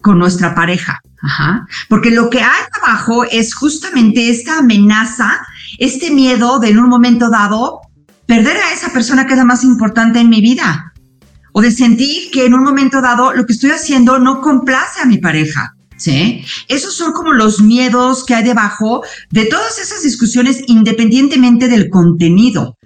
[0.00, 1.00] con nuestra pareja.
[1.22, 1.66] Ajá.
[1.88, 5.40] Porque lo que hay abajo es justamente esta amenaza,
[5.78, 7.80] este miedo de en un momento dado
[8.26, 10.92] perder a esa persona que es la más importante en mi vida.
[11.52, 15.06] O de sentir que en un momento dado lo que estoy haciendo no complace a
[15.06, 15.76] mi pareja.
[15.96, 16.44] ¿Sí?
[16.66, 22.76] Esos son como los miedos que hay debajo de todas esas discusiones independientemente del contenido.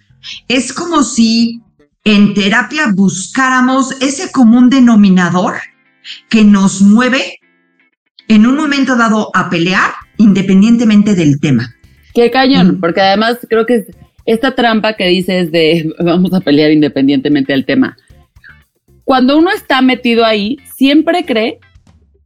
[0.48, 1.62] Es como si
[2.04, 5.54] en terapia buscáramos ese común denominador
[6.28, 7.35] que nos mueve
[8.28, 11.74] en un momento dado a pelear independientemente del tema.
[12.14, 13.84] Qué cañón, porque además creo que
[14.24, 17.96] esta trampa que dices de vamos a pelear independientemente del tema.
[19.04, 21.60] Cuando uno está metido ahí, siempre cree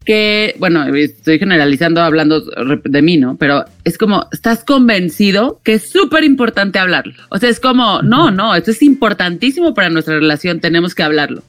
[0.05, 3.37] que, bueno, estoy generalizando hablando de mí, ¿no?
[3.37, 7.13] Pero es como, estás convencido que es súper importante hablarlo.
[7.29, 11.43] O sea, es como, no, no, esto es importantísimo para nuestra relación, tenemos que hablarlo.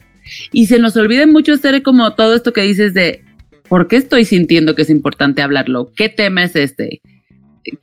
[0.52, 3.24] Y se nos olvida mucho hacer como todo esto que dices de,
[3.72, 5.94] ¿por qué estoy sintiendo que es importante hablarlo?
[5.96, 7.02] ¿Qué tema es este?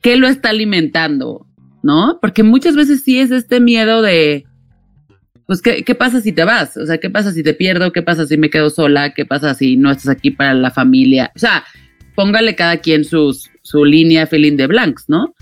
[0.03, 1.47] ¿Qué lo está alimentando?
[1.81, 2.19] ¿No?
[2.21, 4.45] Porque muchas veces sí es este miedo de,
[5.47, 6.77] pues, ¿qué, ¿qué, pasa si te vas?
[6.77, 7.91] O sea, ¿qué pasa si te pierdo?
[7.91, 9.15] ¿Qué pasa si me quedo sola?
[9.15, 11.31] ¿Qué pasa si no estás aquí para la familia?
[11.35, 11.63] O sea,
[12.13, 15.33] póngale cada quien sus, su línea feeling de blanks, ¿no?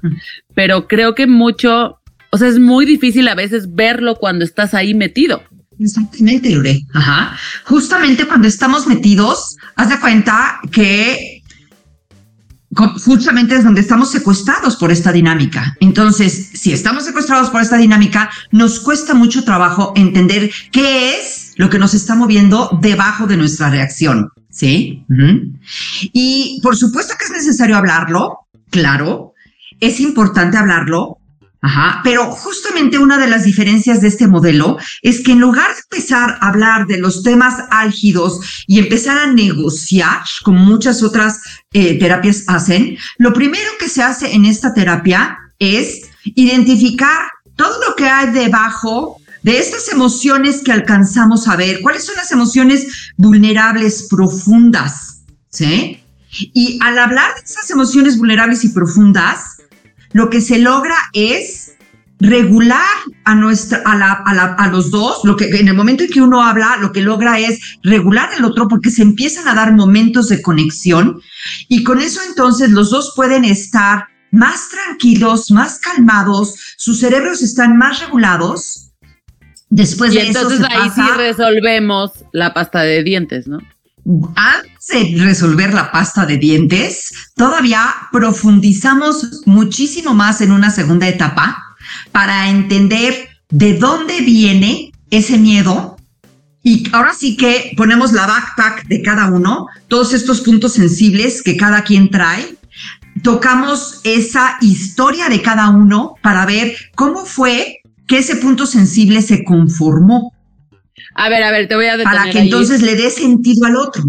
[0.56, 4.94] Pero creo que mucho, o sea, es muy difícil a veces verlo cuando estás ahí
[4.94, 5.44] metido.
[5.80, 6.82] Exactamente, Lure.
[6.94, 7.38] Ajá.
[7.66, 11.38] Justamente cuando estamos metidos, haz de cuenta que
[13.04, 15.76] justamente es donde estamos secuestrados por esta dinámica.
[15.80, 21.70] Entonces, si estamos secuestrados por esta dinámica, nos cuesta mucho trabajo entender qué es lo
[21.70, 24.30] que nos está moviendo debajo de nuestra reacción.
[24.50, 25.06] ¿Sí?
[26.14, 28.40] Y por supuesto que es necesario hablarlo,
[28.72, 29.34] claro,
[29.80, 31.17] es importante hablarlo,
[31.62, 35.82] Ajá, pero justamente una de las diferencias de este modelo es que en lugar de
[35.92, 41.42] empezar a hablar de los temas álgidos y empezar a negociar, como muchas otras
[41.74, 47.96] eh, terapias hacen, lo primero que se hace en esta terapia es identificar todo lo
[47.96, 54.08] que hay debajo de estas emociones que alcanzamos a ver, cuáles son las emociones vulnerables
[54.10, 56.04] profundas, ¿sí?
[56.54, 59.57] Y al hablar de esas emociones vulnerables y profundas,
[60.12, 61.74] lo que se logra es
[62.20, 62.82] regular
[63.26, 66.10] a nuestra a, la, a, la, a, los dos lo que en el momento en
[66.10, 69.74] que uno habla lo que logra es regular el otro porque se empiezan a dar
[69.74, 71.22] momentos de conexión
[71.68, 77.78] y con eso entonces los dos pueden estar más tranquilos más calmados sus cerebros están
[77.78, 78.84] más regulados.
[79.70, 83.60] Después y de entonces eso ahí sí resolvemos la pasta de dientes no
[84.36, 91.64] antes de resolver la pasta de dientes, todavía profundizamos muchísimo más en una segunda etapa
[92.12, 95.98] para entender de dónde viene ese miedo.
[96.64, 101.58] Y ahora sí que ponemos la backpack de cada uno, todos estos puntos sensibles que
[101.58, 102.56] cada quien trae.
[103.24, 109.44] Tocamos esa historia de cada uno para ver cómo fue que ese punto sensible se
[109.44, 110.34] conformó
[111.18, 112.20] a ver, a ver, te voy a detener.
[112.20, 114.04] Para que entonces le dé sentido al otro.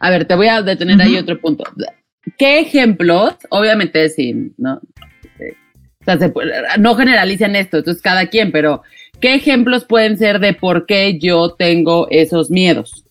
[0.00, 1.62] A ver, te voy a detener ahí otro punto.
[2.36, 3.34] ¿Qué ejemplos?
[3.50, 4.80] Obviamente sí, ¿no?
[6.00, 6.18] O sea,
[6.78, 8.82] no generalicen esto, esto es cada quien, pero
[9.20, 13.04] ¿qué ejemplos pueden ser de por qué yo tengo esos miedos?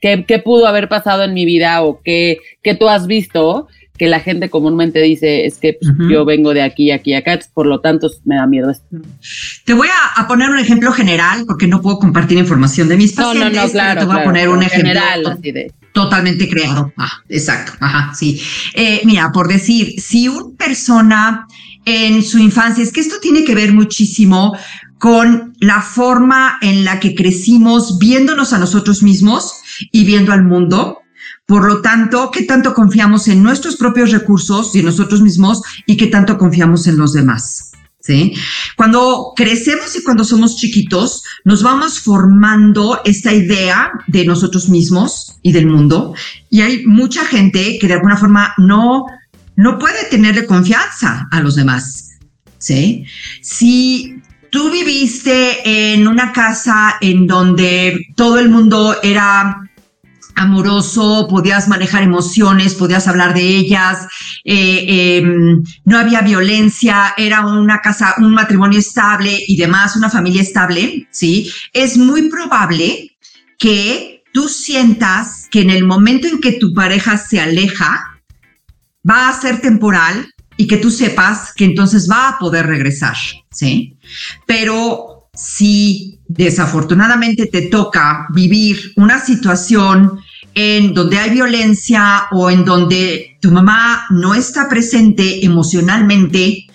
[0.00, 3.68] ¿Qué, qué pudo haber pasado en mi vida o qué, qué tú has visto
[3.98, 7.66] que la gente comúnmente dice es que pues, yo vengo de aquí, aquí, acá, por
[7.66, 8.86] lo tanto me da miedo esto.
[9.64, 13.52] Te voy a, poner un ejemplo general porque no puedo compartir información de mis pacientes.
[13.52, 14.00] No, no, no, claro.
[14.00, 15.38] Te voy a poner un ejemplo general,
[15.92, 16.92] totalmente creado.
[16.96, 18.40] Ah, exacto, ajá, sí.
[18.74, 21.46] Eh, mira, por decir, si una persona
[21.84, 24.56] en su infancia, es que esto tiene que ver muchísimo
[24.98, 29.54] con la forma en la que crecimos viéndonos a nosotros mismos
[29.92, 30.98] y viendo al mundo
[31.48, 35.96] por lo tanto, ¿qué tanto confiamos en nuestros propios recursos y en nosotros mismos y
[35.96, 37.72] qué tanto confiamos en los demás?
[38.00, 38.34] ¿Sí?
[38.76, 45.52] Cuando crecemos y cuando somos chiquitos, nos vamos formando esta idea de nosotros mismos y
[45.52, 46.14] del mundo.
[46.50, 49.06] Y hay mucha gente que de alguna forma no,
[49.56, 52.10] no puede tenerle confianza a los demás.
[52.58, 53.06] ¿Sí?
[53.40, 59.67] Si tú viviste en una casa en donde todo el mundo era
[60.38, 64.06] amoroso, podías manejar emociones, podías hablar de ellas,
[64.44, 70.42] eh, em, no había violencia, era una casa, un matrimonio estable y demás, una familia
[70.42, 71.50] estable, ¿sí?
[71.72, 73.16] Es muy probable
[73.58, 78.20] que tú sientas que en el momento en que tu pareja se aleja,
[79.08, 83.16] va a ser temporal y que tú sepas que entonces va a poder regresar,
[83.50, 83.96] ¿sí?
[84.46, 90.20] Pero si desafortunadamente te toca vivir una situación
[90.60, 96.66] en donde hay violencia o en donde tu mamá no está presente emocionalmente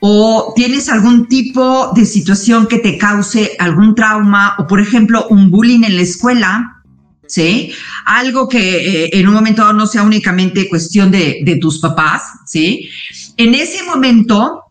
[0.00, 5.48] o tienes algún tipo de situación que te cause algún trauma o por ejemplo un
[5.48, 6.82] bullying en la escuela,
[7.28, 7.72] ¿sí?
[8.04, 12.88] Algo que eh, en un momento no sea únicamente cuestión de, de tus papás, ¿sí?
[13.36, 14.64] En ese momento,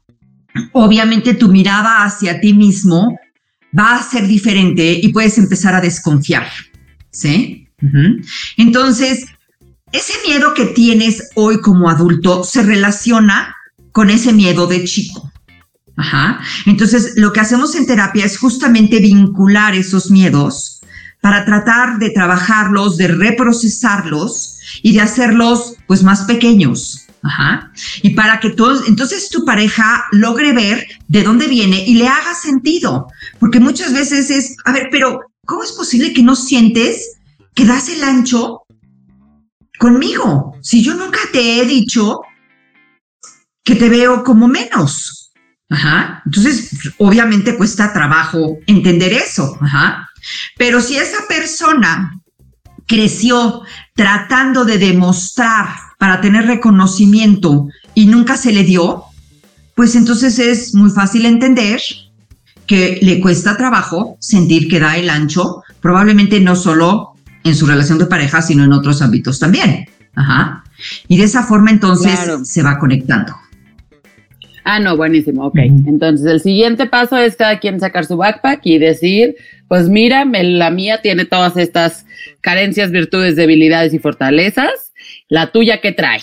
[0.74, 3.18] obviamente tu mirada hacia ti mismo
[3.78, 6.50] va a ser diferente y puedes empezar a desconfiar,
[7.10, 7.69] ¿sí?
[8.58, 9.26] Entonces,
[9.92, 13.56] ese miedo que tienes hoy como adulto se relaciona
[13.92, 15.32] con ese miedo de chico.
[15.98, 16.40] Ajá.
[16.66, 20.82] Entonces, lo que hacemos en terapia es justamente vincular esos miedos
[21.22, 27.06] para tratar de trabajarlos, de reprocesarlos y de hacerlos pues más pequeños.
[27.22, 27.72] Ajá.
[28.02, 32.34] Y para que todos, entonces tu pareja logre ver de dónde viene y le haga
[32.34, 33.08] sentido.
[33.40, 37.19] Porque muchas veces es, a ver, pero ¿cómo es posible que no sientes
[37.54, 38.62] que das el ancho
[39.78, 40.56] conmigo?
[40.62, 42.22] Si yo nunca te he dicho
[43.64, 45.32] que te veo como menos.
[46.26, 49.58] Entonces, obviamente cuesta trabajo entender eso.
[50.58, 52.20] Pero si esa persona
[52.88, 53.62] creció
[53.94, 55.68] tratando de demostrar
[56.00, 59.04] para tener reconocimiento y nunca se le dio,
[59.76, 61.80] pues entonces es muy fácil entender
[62.66, 67.98] que le cuesta trabajo sentir que da el ancho, probablemente no solo en su relación
[67.98, 69.86] de pareja, sino en otros ámbitos también.
[70.16, 70.64] Ajá.
[71.08, 73.36] Y de esa forma entonces se va conectando.
[74.66, 75.58] Ah, no, buenísimo, ok.
[75.88, 79.36] Entonces el siguiente paso es cada quien sacar su backpack y decir,
[79.68, 82.06] pues mira, la mía tiene todas estas
[82.42, 84.92] carencias, virtudes, debilidades y fortalezas.
[85.28, 86.22] La tuya, ¿qué trae?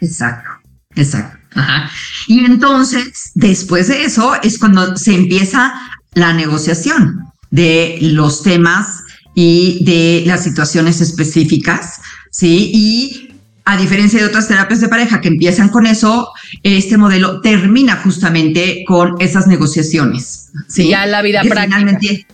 [0.00, 0.50] Exacto,
[0.96, 1.38] exacto.
[1.54, 1.90] Ajá.
[2.26, 5.74] Y entonces, después de eso, es cuando se empieza
[6.14, 7.20] la negociación
[7.50, 9.01] de los temas
[9.34, 12.70] y de las situaciones específicas, ¿sí?
[12.72, 13.32] Y
[13.64, 16.30] a diferencia de otras terapias de pareja que empiezan con eso,
[16.62, 20.50] este modelo termina justamente con esas negociaciones.
[20.68, 20.88] ¿sí?
[20.88, 22.26] Ya la vida práctica.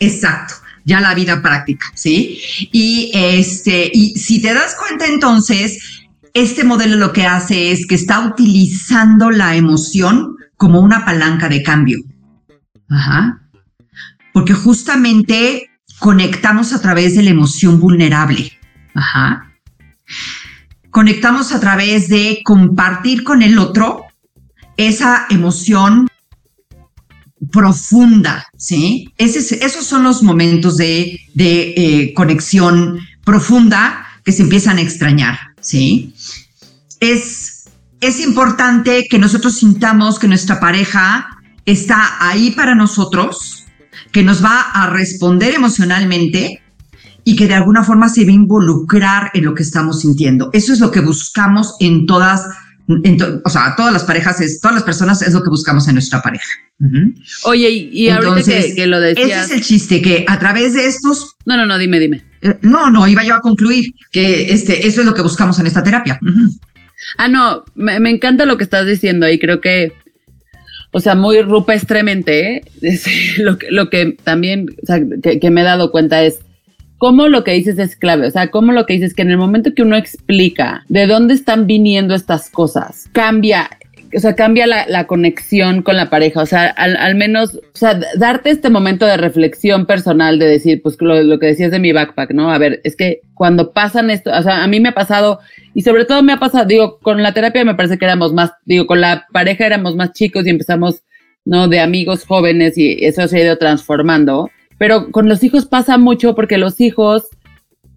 [0.00, 2.40] Exacto, ya la vida práctica, ¿sí?
[2.70, 7.96] Y, este, y si te das cuenta entonces, este modelo lo que hace es que
[7.96, 11.98] está utilizando la emoción como una palanca de cambio.
[12.88, 13.42] Ajá.
[14.32, 15.68] Porque justamente
[15.98, 18.52] conectamos a través de la emoción vulnerable.
[18.94, 19.48] Ajá
[20.90, 24.06] Conectamos a través de compartir con el otro
[24.76, 26.08] esa emoción
[27.52, 29.12] profunda, ¿sí?
[29.16, 36.14] esos son los momentos de, eh, conexión profunda que se empiezan a extrañar, ¿sí?
[37.00, 37.66] Es,
[38.00, 41.28] es importante que nosotros sintamos que nuestra pareja
[41.64, 43.57] está ahí para nosotros,
[44.12, 46.62] que nos va a responder emocionalmente
[47.24, 50.50] y que de alguna forma se va a involucrar en lo que estamos sintiendo.
[50.52, 52.46] Eso es lo que buscamos en todas,
[53.44, 56.22] o sea, todas las parejas, es, todas las personas es lo que buscamos en nuestra
[56.22, 56.48] pareja.
[57.44, 58.42] Oye, y, ahorita
[58.74, 59.28] que, lo decías.
[59.28, 61.34] Ese es el chiste, que a través de estos.
[61.44, 62.24] No, no, no, dime, dime.
[62.40, 65.66] Eh, no, no, iba yo a concluir que este, eso es lo que buscamos en
[65.66, 66.20] esta terapia.
[67.16, 69.92] Ah, no, me, encanta lo que estás diciendo y creo que
[70.90, 72.62] o sea, muy rupestremente, ¿eh?
[73.38, 76.40] lo, lo, que también sea, que, me he dado cuenta es,
[76.98, 79.38] cómo lo que dices es clave, o sea, cómo lo que dices que en el
[79.38, 83.70] momento que uno explica de dónde están viniendo estas cosas, cambia,
[84.14, 88.50] o sea, cambia la, conexión con la pareja, o sea, al, menos, o sea, darte
[88.50, 92.32] este momento de reflexión personal de decir, pues lo, lo, que decías de mi backpack,
[92.32, 92.50] ¿no?
[92.50, 95.40] A ver, es que cuando pasan esto, o sea, a mí me ha pasado,
[95.74, 98.52] y sobre todo me ha pasado, digo, con la terapia me parece que éramos más,
[98.64, 101.02] digo, con la pareja éramos más chicos y empezamos,
[101.44, 101.68] ¿no?
[101.68, 106.34] De amigos jóvenes y eso se ha ido transformando pero con los hijos pasa mucho
[106.34, 107.28] porque los hijos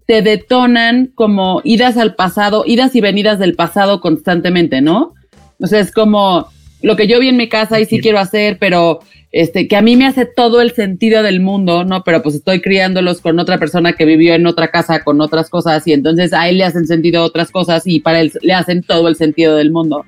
[0.06, 5.14] te detonan como idas al pasado, idas y venidas del pasado constantemente, ¿no?
[5.62, 6.48] O sea, es como
[6.82, 9.82] lo que yo vi en mi casa y sí quiero hacer, pero este, que a
[9.82, 12.02] mí me hace todo el sentido del mundo, ¿no?
[12.04, 15.86] Pero pues estoy criándolos con otra persona que vivió en otra casa con otras cosas
[15.86, 19.08] y entonces a él le hacen sentido otras cosas y para él le hacen todo
[19.08, 20.04] el sentido del mundo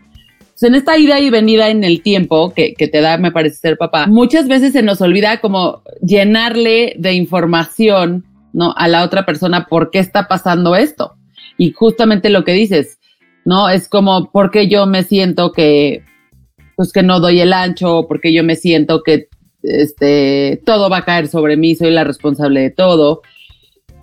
[0.66, 4.06] en esta ida y venida en el tiempo que, te da, me parece ser papá,
[4.06, 8.72] muchas veces se nos olvida como llenarle de información, ¿no?
[8.76, 11.14] A la otra persona por qué está pasando esto.
[11.58, 12.98] Y justamente lo que dices,
[13.44, 13.68] ¿no?
[13.68, 16.02] Es como, ¿por qué yo me siento que,
[16.76, 18.06] pues que no doy el ancho?
[18.08, 19.28] porque yo me siento que,
[19.62, 23.22] este, todo va a caer sobre mí, soy la responsable de todo?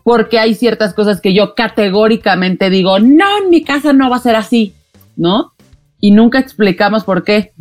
[0.04, 4.22] Porque hay ciertas cosas que yo categóricamente digo, no, en mi casa no va a
[4.22, 4.74] ser así,
[5.16, 5.54] ¿no?
[6.02, 7.54] y nunca explicamos por qué.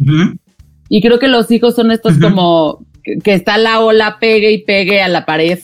[0.88, 5.02] Y creo que los hijos son estos como que, está la ola, pegue y pegue
[5.02, 5.60] a la pared,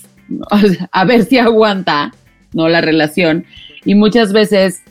[0.92, 2.12] a ver si aguanta,
[2.52, 2.68] ¿no?
[2.68, 3.46] La relación.
[3.84, 4.82] Y muchas veces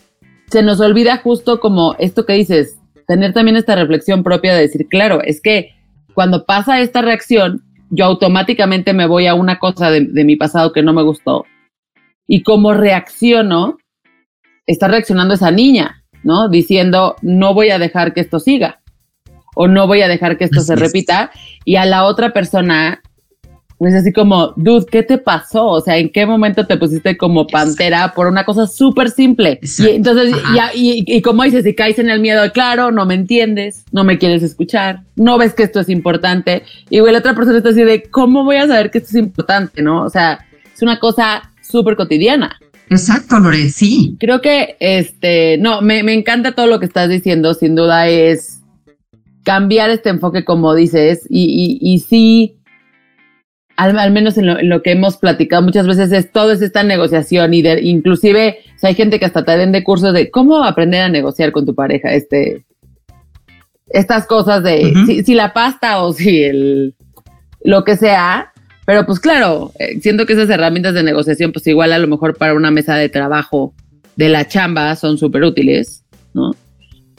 [0.49, 2.77] se nos olvida justo como esto que dices,
[3.08, 5.75] tener también esta reflexión propia de decir, claro, es que
[6.13, 10.71] cuando pasa esta reacción, yo automáticamente me voy a una cosa de, de mi pasado
[10.71, 11.46] que no me gustó.
[12.27, 13.77] Y como reacciono,
[14.65, 16.06] está reaccionando esa niña.
[16.25, 16.50] ¿no?
[16.50, 18.81] Diciendo, no voy a dejar que esto siga
[19.56, 21.31] o no voy a dejar que esto se repita
[21.63, 23.02] y a la otra persona
[23.78, 25.67] pues así como, dude, ¿qué te pasó?
[25.67, 29.60] O sea, ¿en qué momento te pusiste como pantera por una cosa súper simple?
[29.80, 33.15] Y entonces, ya, y, y, como dices, si caes en el miedo, claro, no me
[33.15, 36.63] entiendes, no me quieres escuchar, no ves que esto es importante.
[36.90, 39.82] Y la otra persona está así de, ¿cómo voy a saber que esto es importante?
[39.82, 40.06] ¿No?
[40.06, 40.40] O sea,
[40.73, 42.58] es una cosa súper cotidiana.
[42.90, 44.15] Exacto, Lore, sí.
[44.19, 48.62] Creo que, este, no, me, me encanta todo lo que estás diciendo, sin duda es
[49.44, 52.58] cambiar este enfoque como dices y, y, y sí
[53.76, 57.62] al, menos en lo, que hemos platicado muchas veces, es todo es esta negociación y
[57.62, 61.65] de, inclusive hay gente que hasta te vende cursos de cómo aprender a negociar con
[61.65, 62.63] tu pareja, este,
[63.88, 66.96] estas cosas de si, la pasta o si el,
[67.63, 68.54] lo que sea,
[68.86, 72.38] pero pues claro, eh, siento que esas herramientas de negociación, pues igual a lo mejor
[72.38, 73.73] para una mesa de trabajo
[74.15, 76.04] de la chamba son súper útiles,
[76.34, 76.56] ¿no?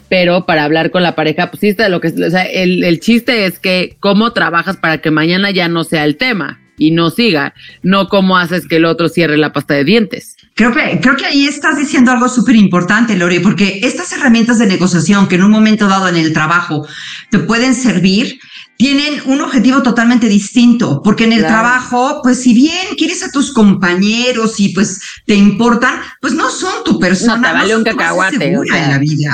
[0.09, 2.99] Pero para hablar con la pareja, pues sí está lo que, o sea, el, el
[2.99, 7.09] chiste es que cómo trabajas para que mañana ya no sea el tema y no
[7.09, 10.35] siga, no cómo haces que el otro cierre la pasta de dientes.
[10.55, 14.67] Creo que, creo que ahí estás diciendo algo súper importante, Lori, porque estas herramientas de
[14.67, 16.87] negociación que en un momento dado en el trabajo
[17.29, 18.39] te pueden servir,
[18.77, 23.51] tienen un objetivo totalmente distinto, porque en el trabajo, pues si bien quieres a tus
[23.51, 27.37] compañeros y pues te importan, pues no son tu persona.
[27.37, 28.57] No, te vale un cacahuate.
[28.57, 28.85] O sea.
[28.85, 29.33] en la vida.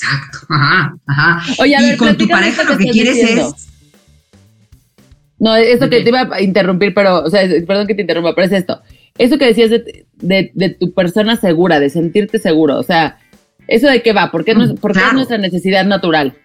[0.00, 0.46] Exacto.
[0.48, 1.54] Ajá, ajá.
[1.58, 3.68] Oye, a y con tu pareja lo que quieres es.
[5.40, 8.46] No, eso que te iba a interrumpir, pero, o sea, perdón que te interrumpa, pero
[8.46, 8.82] es esto.
[9.16, 13.18] Eso que decías de, de, tu persona segura, de sentirte seguro, o sea,
[13.66, 14.30] ¿eso de qué va?
[14.30, 16.36] ¿Por qué, no, por qué es nuestra necesidad natural?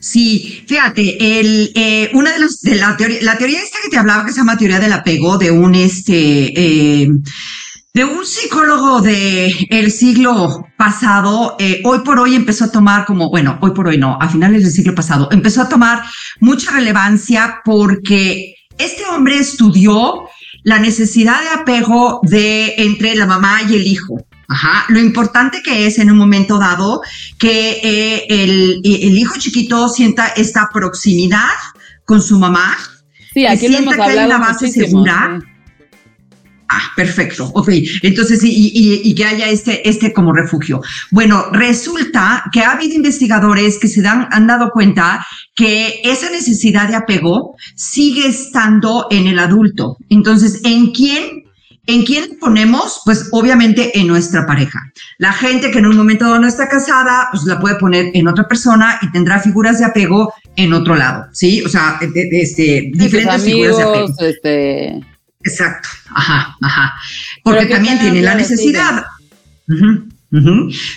[0.00, 3.98] Sí, fíjate, el, eh, una de los, de la teoría, la teoría esta que te
[3.98, 7.08] hablaba que se llama teoría del apego de un, este, eh,
[7.98, 13.28] de un psicólogo de el siglo pasado, eh, hoy por hoy empezó a tomar como,
[13.28, 16.04] bueno, hoy por hoy no, a finales del siglo pasado, empezó a tomar
[16.38, 20.28] mucha relevancia porque este hombre estudió
[20.62, 24.24] la necesidad de apego de entre la mamá y el hijo.
[24.46, 27.02] Ajá, lo importante que es en un momento dado
[27.36, 31.50] que eh, el, el, hijo chiquito sienta esta proximidad
[32.04, 32.76] con su mamá.
[33.34, 35.40] Sí, aquí que sienta que hay una base segura.
[36.68, 37.50] Ah, perfecto.
[37.54, 37.70] Ok.
[38.02, 40.82] Entonces, y, y, que haya este, este como refugio.
[41.10, 46.88] Bueno, resulta que ha habido investigadores que se dan, han dado cuenta que esa necesidad
[46.88, 49.96] de apego sigue estando en el adulto.
[50.10, 51.44] Entonces, ¿en quién
[51.90, 53.00] ¿En quién ponemos?
[53.06, 54.78] Pues obviamente en nuestra pareja.
[55.16, 58.46] La gente que en un momento no está casada, pues la puede poner en otra
[58.46, 61.62] persona y tendrá figuras de apego en otro lado, ¿sí?
[61.62, 64.14] O sea, este, diferentes figuras de apego.
[64.18, 65.00] Este
[65.48, 66.94] Exacto, ajá, ajá.
[67.42, 69.04] Porque también tiene la necesidad.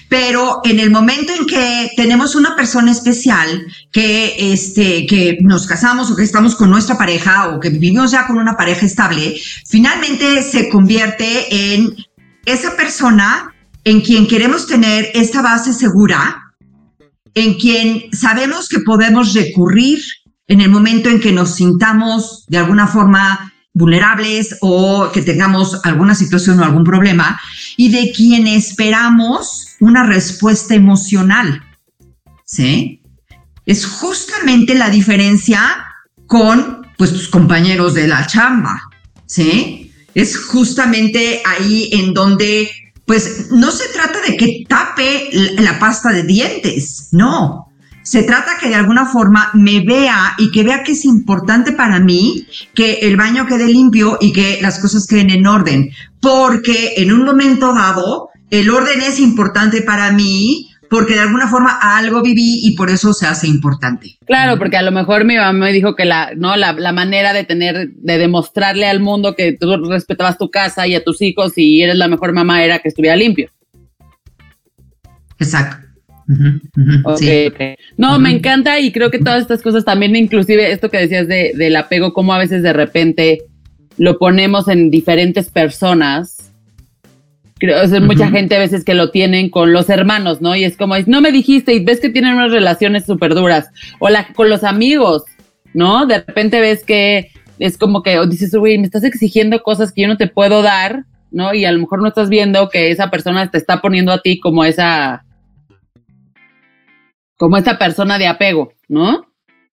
[0.10, 6.12] Pero en el momento en que tenemos una persona especial, que, este, que nos casamos
[6.12, 10.44] o que estamos con nuestra pareja o que vivimos ya con una pareja estable, finalmente
[10.44, 11.96] se convierte en
[12.46, 16.54] esa persona en quien queremos tener esta base segura,
[17.34, 20.00] en quien sabemos que podemos recurrir
[20.48, 26.16] en el momento en que nos sintamos de alguna forma vulnerables o que tengamos alguna
[26.16, 27.40] situación o algún problema
[27.78, 31.64] y de quien esperamos una respuesta emocional.
[32.46, 33.02] ¿Sí?
[33.66, 35.86] Es justamente la diferencia
[36.28, 38.82] con pues tus compañeros de la chamba.
[39.26, 39.94] ¿Sí?
[40.14, 42.70] Es justamente ahí en donde
[43.06, 47.71] pues no se trata de que tape la pasta de dientes, no,
[48.04, 52.00] se trata que de alguna forma me vea y que vea que es importante para
[52.00, 57.12] mí que el baño quede limpio y que las cosas queden en orden, porque en
[57.12, 62.60] un momento dado el orden es importante para mí porque de alguna forma algo viví
[62.64, 64.18] y por eso se hace importante.
[64.26, 66.58] Claro, porque a lo mejor mi mamá me dijo que la, ¿no?
[66.58, 70.96] la, la manera de tener, de demostrarle al mundo que tú respetabas tu casa y
[70.96, 73.50] a tus hijos y eres la mejor mamá era que estuviera limpio.
[75.40, 75.91] Exacto.
[77.98, 81.54] No, me encanta y creo que todas estas cosas también, inclusive esto que decías de,
[81.56, 83.44] del apego, como a veces de repente
[83.98, 86.52] lo ponemos en diferentes personas.
[87.60, 90.56] Creo, o mucha gente a veces que lo tienen con los hermanos, ¿no?
[90.56, 93.70] Y es como, no me dijiste y ves que tienen unas relaciones súper duras.
[94.00, 95.24] O la, con los amigos,
[95.74, 96.08] ¿no?
[96.08, 97.30] De repente ves que
[97.60, 101.06] es como que dices, uy, me estás exigiendo cosas que yo no te puedo dar,
[101.30, 101.54] ¿no?
[101.54, 104.40] Y a lo mejor no estás viendo que esa persona te está poniendo a ti
[104.40, 105.24] como esa
[107.42, 109.26] como esta persona de apego, ¿no?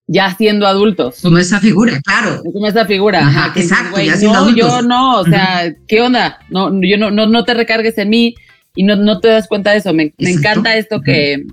[0.06, 1.20] Ya siendo adultos.
[1.20, 2.40] Como esa figura, claro.
[2.50, 3.18] Como esa figura.
[3.20, 6.38] Ajá, exacto, ya siendo no, Yo no, o sea, ¿qué onda?
[6.48, 8.34] No, yo no, no, no te recargues en mí
[8.74, 9.92] y no, no te das cuenta de eso.
[9.92, 11.44] Me, encanta esto que,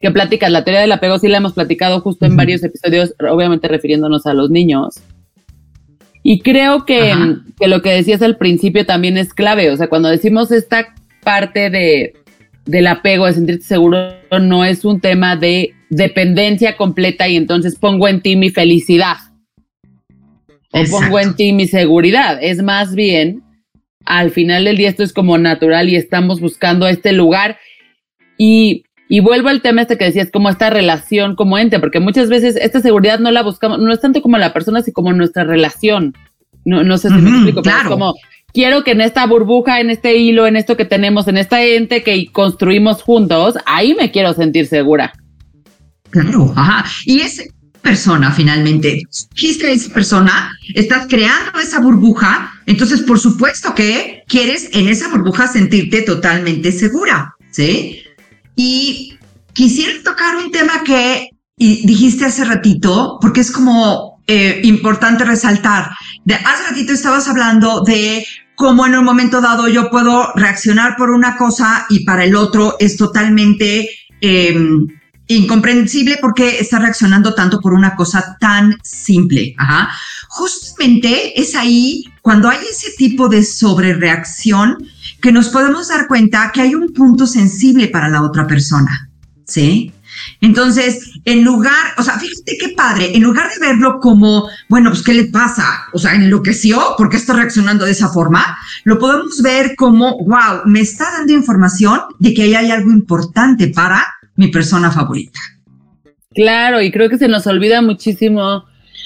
[0.00, 0.50] que platicas.
[0.50, 4.32] La teoría del apego sí la hemos platicado justo en varios episodios, obviamente refiriéndonos a
[4.32, 5.02] los niños.
[6.22, 7.12] Y creo que,
[7.60, 9.70] que, lo que decías al principio también es clave.
[9.70, 12.14] O sea, cuando decimos esta parte de,
[12.68, 13.98] del apego, de sentirte seguro,
[14.40, 19.16] no es un tema de dependencia completa y entonces pongo en ti mi felicidad.
[20.70, 22.38] O pongo en ti mi seguridad.
[22.42, 23.42] Es más bien,
[24.04, 27.56] al final del día esto es como natural y estamos buscando este lugar.
[28.36, 32.28] Y, y vuelvo al tema este que decías, como esta relación como ente, porque muchas
[32.28, 35.44] veces esta seguridad no la buscamos, no es tanto como la persona, sino como nuestra
[35.44, 36.14] relación.
[36.66, 38.14] No, no sé si me explico, pero es como
[38.58, 42.02] quiero que en esta burbuja, en este hilo, en esto que tenemos, en esta ente
[42.02, 45.12] que construimos juntos, ahí me quiero sentir segura.
[46.10, 46.84] Claro, ajá.
[47.04, 47.44] Y esa
[47.82, 49.02] persona finalmente,
[49.32, 55.46] dijiste esa persona, estás creando esa burbuja, entonces por supuesto que quieres en esa burbuja
[55.46, 58.02] sentirte totalmente segura, ¿sí?
[58.56, 59.16] Y
[59.52, 65.92] quisiera tocar un tema que dijiste hace ratito, porque es como eh, importante resaltar.
[66.44, 68.26] Hace ratito estabas hablando de
[68.58, 72.74] cómo en un momento dado yo puedo reaccionar por una cosa y para el otro
[72.80, 73.88] es totalmente
[74.20, 74.88] em,
[75.28, 79.54] incomprensible porque está reaccionando tanto por una cosa tan simple.
[79.58, 79.90] Ajá.
[80.26, 84.76] Justamente es ahí cuando hay ese tipo de sobrereacción
[85.22, 89.08] que nos podemos dar cuenta que hay un punto sensible para la otra persona.
[89.46, 89.92] ¿Sí?
[90.40, 95.02] Entonces, en lugar, o sea, fíjate qué padre, en lugar de verlo como, bueno, pues,
[95.02, 95.84] ¿qué le pasa?
[95.92, 98.56] O sea, enloqueció, ¿por qué está reaccionando de esa forma?
[98.84, 103.68] Lo podemos ver como, wow, me está dando información de que ahí hay algo importante
[103.68, 104.06] para
[104.36, 105.38] mi persona favorita.
[106.34, 108.64] Claro, y creo que se nos olvida muchísimo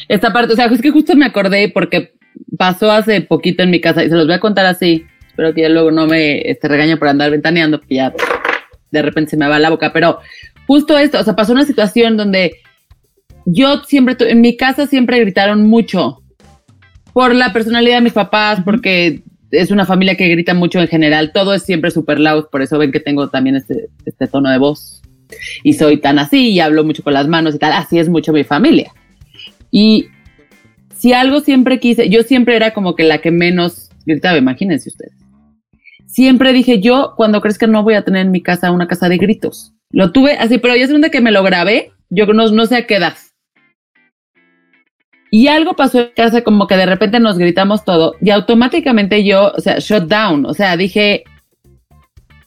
[0.08, 0.52] esta parte.
[0.52, 2.14] O sea, es que justo me acordé porque
[2.56, 5.06] pasó hace poquito en mi casa y se los voy a contar así.
[5.26, 8.12] Espero que luego no me este, regañe por andar ventaneando, porque ya
[8.92, 9.92] de repente se me va la boca.
[9.92, 10.20] Pero
[10.66, 12.52] justo esto, o sea, pasó una situación donde
[13.44, 16.22] yo siempre, en mi casa siempre gritaron mucho
[17.12, 21.32] por la personalidad de mis papás, porque es una familia que grita mucho en general,
[21.32, 24.58] todo es siempre súper loud, por eso ven que tengo también este, este tono de
[24.58, 25.02] voz
[25.62, 28.32] y soy tan así y hablo mucho con las manos y tal, así es mucho
[28.32, 28.92] mi familia.
[29.70, 30.08] Y
[30.96, 35.14] si algo siempre quise, yo siempre era como que la que menos gritaba, imagínense ustedes.
[36.06, 39.16] Siempre dije, yo cuando crezca no voy a tener en mi casa una casa de
[39.16, 39.72] gritos.
[39.92, 42.76] Lo tuve así, pero ya es donde que me lo grabé, yo no, no sé
[42.76, 43.14] a qué edad.
[45.30, 49.52] Y algo pasó en casa como que de repente nos gritamos todo y automáticamente yo,
[49.56, 51.24] o sea, shut down, o sea, dije,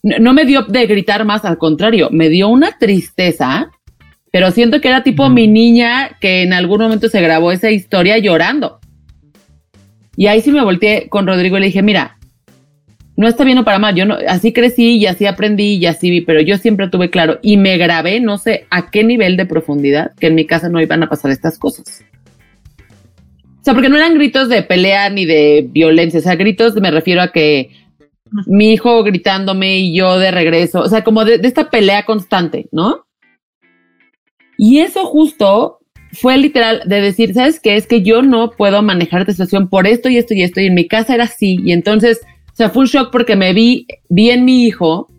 [0.03, 3.71] no, me dio de gritar más, al contrario, me dio una tristeza,
[4.31, 8.19] pero siento que era tipo mi niña que en algún momento se grabó esa historia
[8.19, 8.79] llorando.
[10.15, 12.14] Y ahí sí me volteé con Rodrigo y le dije, mira,
[13.18, 13.95] no está bien o para mal.
[13.95, 17.39] Yo no, así crecí y así aprendí y así vi, pero yo siempre tuve claro
[17.41, 20.82] y me grabé, no sé a qué nivel de profundidad, que en mi casa no
[20.82, 22.03] iban a pasar estas cosas.
[23.59, 26.91] O sea, porque no eran gritos de pelea ni de violencia, o sea, gritos me
[26.91, 27.72] refiero a que
[28.45, 32.68] mi hijo gritándome y yo de regreso, o sea, como de, de esta pelea constante,
[32.72, 33.05] ¿no?
[34.57, 35.80] Y eso justo
[36.11, 37.76] fue literal de decir, ¿sabes qué?
[37.76, 40.68] Es que yo no puedo manejar esta situación por esto y esto y esto, y
[40.68, 42.22] en mi casa era así, y entonces
[42.55, 45.09] o sea, fue un shock porque me vi, vi en mi hijo,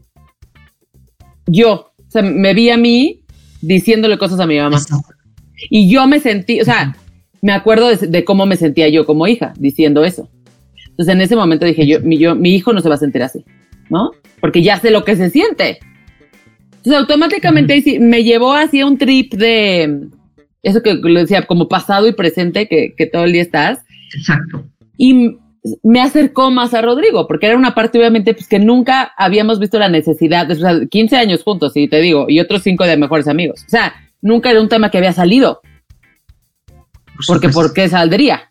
[1.47, 3.21] yo, o sea, me vi a mí
[3.61, 4.79] diciéndole cosas a mi mamá.
[5.69, 6.97] Y yo me sentí, o sea,
[7.43, 10.31] me acuerdo de, cómo me sentía yo como hija diciendo eso.
[10.89, 13.23] Entonces en ese momento dije, yo mi, yo, mi hijo no se va a sentir
[13.23, 13.45] así,
[13.91, 14.13] ¿no?
[14.41, 15.81] Porque ya sé lo que se siente.
[16.77, 20.09] Entonces automáticamente me llevó hacia un trip de
[20.63, 23.81] eso que le decía, como pasado y presente, que, que todo el día estás.
[24.17, 24.65] Exacto.
[24.97, 25.37] Y
[25.83, 29.79] me acercó más a Rodrigo, porque era una parte obviamente pues que nunca habíamos visto
[29.79, 32.97] la necesidad, de, o sea, 15 años juntos, y te digo, y otros cinco de
[32.97, 33.65] mejores amigos.
[33.67, 35.61] O sea, nunca era un tema que había salido.
[37.27, 38.49] porque, ¿por qué saldría?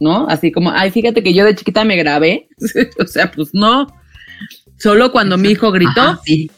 [0.00, 0.26] ¿No?
[0.28, 2.48] Así como, ay, fíjate que yo de chiquita me grabé.
[2.98, 3.86] o sea, pues no.
[4.78, 6.18] Solo cuando mi hijo gritó.
[6.24, 6.50] sí.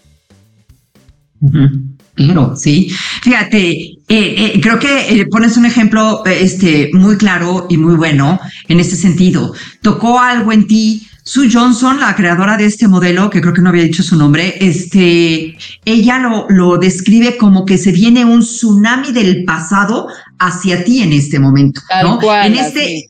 [2.15, 2.91] Claro, sí.
[3.23, 8.39] Fíjate, eh, eh, creo que eh, pones un ejemplo este, muy claro y muy bueno
[8.69, 9.55] en este sentido.
[9.81, 11.09] Tocó algo en ti.
[11.25, 14.57] Sue Johnson, la creadora de este modelo, que creo que no había dicho su nombre,
[14.59, 20.09] este, ella lo, lo describe como que se viene un tsunami del pasado
[20.41, 22.19] hacia ti en este momento, ¿no?
[22.43, 23.09] en este,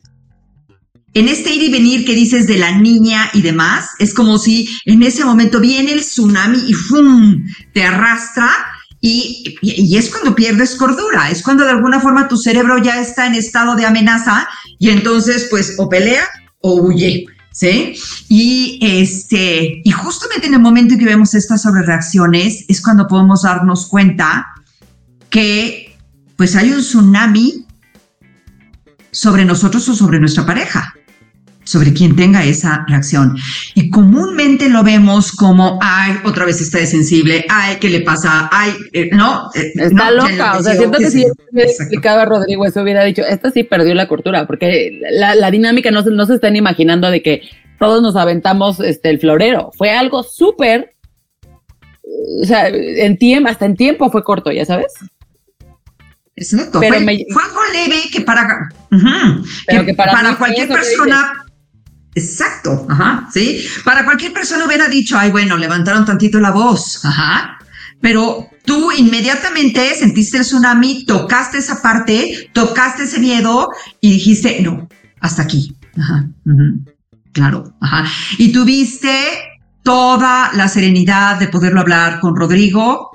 [1.15, 4.69] en este ir y venir que dices de la niña y demás, es como si
[4.85, 7.43] en ese momento viene el tsunami y ¡fum!
[7.73, 8.51] te arrastra
[9.05, 13.35] y, es cuando pierdes cordura, es cuando de alguna forma tu cerebro ya está en
[13.35, 14.47] estado de amenaza
[14.79, 16.23] y entonces pues o pelea
[16.61, 17.95] o huye, ¿sí?
[18.29, 23.41] Y, este, y justamente en el momento en que vemos estas sobrereacciones es cuando podemos
[23.41, 24.47] darnos cuenta
[25.29, 25.97] que
[26.37, 27.65] pues hay un tsunami
[29.11, 30.93] sobre nosotros o sobre nuestra pareja
[31.63, 33.35] sobre quien tenga esa reacción.
[33.75, 38.49] Y comúnmente lo vemos como, ay, otra vez está sensible, ay, ¿qué le pasa?
[38.51, 39.49] Ay, eh, no.
[39.55, 43.23] Eh, está loca, o sea, siento que si hubiera explicado a Rodrigo eso, hubiera dicho,
[43.23, 47.21] esta sí perdió la cortura, porque la, dinámica no se, no se están imaginando de
[47.21, 47.41] que
[47.79, 49.71] todos nos aventamos este, el florero.
[49.77, 50.95] Fue algo súper,
[52.41, 54.93] o sea, en tiempo, hasta en tiempo fue corto, ya sabes.
[56.35, 56.79] Exacto.
[56.79, 58.69] Pero fue, fue, algo leve que para,
[59.67, 61.43] que, para, cualquier persona
[62.15, 63.65] Exacto, ajá, sí.
[63.83, 67.57] Para cualquier persona hubiera dicho, ay, bueno, levantaron tantito la voz, ajá.
[68.01, 73.69] Pero tú inmediatamente sentiste el tsunami, tocaste esa parte, tocaste ese miedo
[74.01, 74.87] y dijiste, no,
[75.19, 75.75] hasta aquí.
[75.97, 76.27] Ajá,
[77.31, 78.05] claro, ajá.
[78.37, 79.09] Y tuviste
[79.83, 83.11] toda la serenidad de poderlo hablar con Rodrigo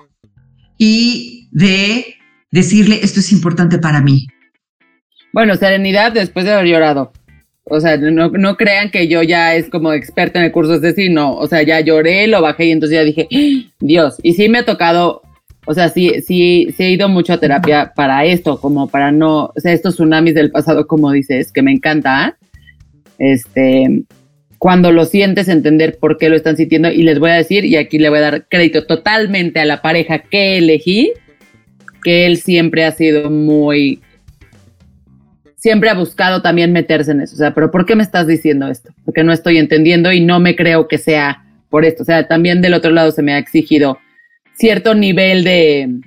[0.76, 2.16] y de
[2.51, 4.26] decirle, esto es importante para mí.
[5.32, 7.12] Bueno, serenidad después de haber llorado.
[7.71, 11.09] O sea, no, no crean que yo ya es como experta en el curso sí,
[11.09, 11.35] no.
[11.35, 14.16] O sea, ya lloré, lo bajé y entonces ya dije, ¡Ah, Dios.
[14.23, 15.23] Y sí me ha tocado,
[15.66, 19.53] o sea, sí, sí, sí he ido mucho a terapia para esto, como para no,
[19.55, 22.37] o sea, estos tsunamis del pasado, como dices, que me encanta.
[23.19, 24.05] Este,
[24.59, 26.91] cuando lo sientes, entender por qué lo están sintiendo.
[26.91, 29.83] Y les voy a decir, y aquí le voy a dar crédito totalmente a la
[29.83, 31.12] pareja que elegí,
[32.03, 34.01] que él siempre ha sido muy
[35.59, 37.35] siempre ha buscado también meterse en eso.
[37.35, 38.91] O sea, pero ¿por qué me estás diciendo esto?
[39.05, 42.05] Porque no estoy entendiendo y no me creo que sea por esto.
[42.05, 43.99] O sea, también del otro lado se me ha exigido
[44.55, 46.01] cierto nivel de,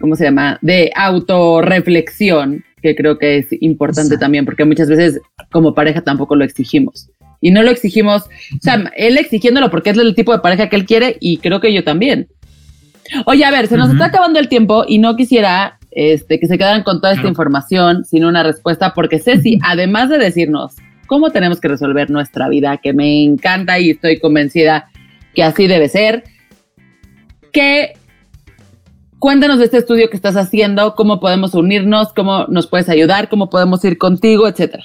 [0.00, 0.58] ¿cómo se llama?
[0.62, 5.20] De autorreflexión, que creo que es importante también, porque muchas veces
[5.50, 7.10] como pareja tampoco lo exigimos.
[7.42, 10.76] Y no lo exigimos, o sea, él exigiéndolo porque es el tipo de pareja que
[10.76, 12.28] él quiere y creo que yo también.
[13.24, 16.58] Oye, a ver, se nos está acabando el tiempo y no quisiera este, que se
[16.58, 20.76] quedaran con toda esta información sin una respuesta, porque Ceci, además de decirnos
[21.06, 24.88] cómo tenemos que resolver nuestra vida, que me encanta y estoy convencida
[25.34, 26.24] que así debe ser,
[27.52, 27.94] que
[29.18, 33.50] cuéntanos de este estudio que estás haciendo, cómo podemos unirnos, cómo nos puedes ayudar, cómo
[33.50, 34.84] podemos ir contigo, etcétera.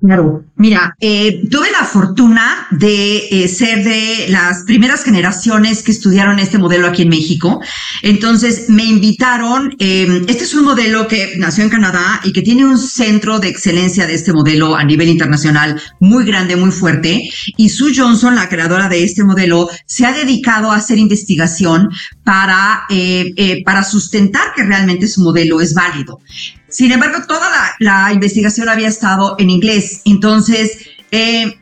[0.00, 6.38] Claro, mira, eh, tuve la fortuna de eh, ser de las primeras generaciones que estudiaron
[6.38, 7.60] este modelo aquí en México.
[8.02, 12.64] Entonces me invitaron, eh, este es un modelo que nació en Canadá y que tiene
[12.64, 17.28] un centro de excelencia de este modelo a nivel internacional muy grande, muy fuerte.
[17.56, 21.88] Y Sue Johnson, la creadora de este modelo, se ha dedicado a hacer investigación
[22.22, 22.86] para,
[23.64, 26.20] para sustentar que realmente su modelo es válido.
[26.68, 27.48] Sin embargo, toda
[27.78, 30.02] la, investigación había estado en inglés.
[30.04, 31.58] Entonces, eh,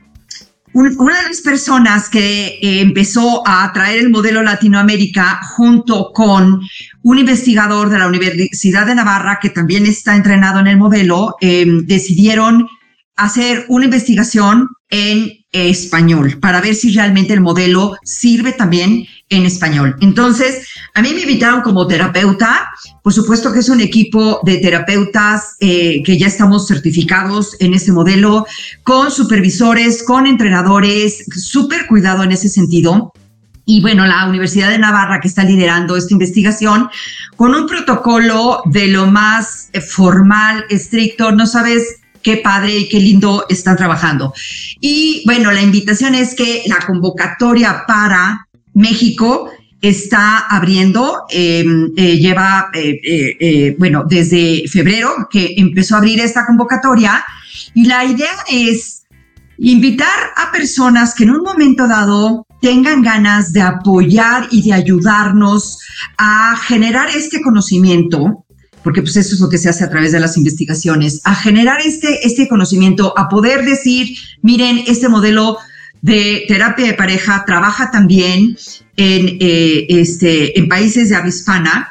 [0.73, 6.61] una de las personas que eh, empezó a traer el modelo Latinoamérica junto con
[7.03, 11.65] un investigador de la Universidad de Navarra que también está entrenado en el modelo, eh,
[11.85, 12.69] decidieron
[13.17, 15.33] hacer una investigación en
[15.65, 19.97] español para ver si realmente el modelo sirve también en español.
[20.01, 22.69] Entonces, a mí me invitaron como terapeuta.
[23.03, 27.93] Por supuesto que es un equipo de terapeutas eh, que ya estamos certificados en ese
[27.93, 28.47] modelo,
[28.85, 33.13] con supervisores, con entrenadores, súper cuidado en ese sentido.
[33.69, 36.89] Y bueno, la Universidad de Navarra que está liderando esta investigación
[37.35, 41.97] con un protocolo de lo más eh, formal, estricto, no sabes
[42.27, 44.35] qué padre y qué lindo están trabajando.
[44.81, 49.49] Y bueno, la invitación es que la convocatoria para México
[49.81, 52.99] está abriendo, em, eh, lleva, eh,
[53.39, 57.24] eh, bueno, desde febrero que empezó a abrir esta convocatoria
[57.74, 59.05] y la idea es
[59.59, 65.79] invitar a personas que en un momento dado tengan ganas de apoyar y de ayudarnos
[66.18, 68.45] a generar este conocimiento
[68.87, 71.80] porque pues eso es lo que se hace a través de las investigaciones, a generar
[71.84, 75.59] este, este conocimiento, a poder decir, miren, este modelo
[76.03, 78.57] de terapia de pareja trabaja también
[78.97, 81.89] en, eh, este, en países de habla hispana,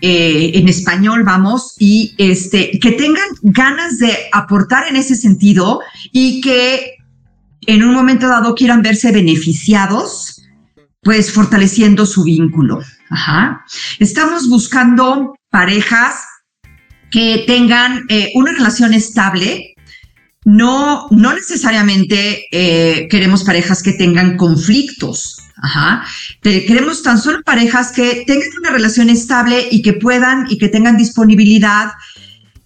[0.00, 5.80] eh, en español, vamos, y este, que tengan ganas de aportar en ese sentido
[6.12, 6.94] y que
[7.66, 10.40] en un momento dado quieran verse beneficiados,
[11.02, 12.80] pues fortaleciendo su vínculo.
[13.10, 13.66] Ajá.
[13.98, 16.24] Estamos buscando parejas
[17.10, 19.74] que tengan eh, una relación estable.
[20.44, 25.36] No, no necesariamente eh, queremos parejas que tengan conflictos.
[25.60, 26.04] Ajá.
[26.40, 30.96] Queremos tan solo parejas que tengan una relación estable y que puedan y que tengan
[30.96, 31.90] disponibilidad,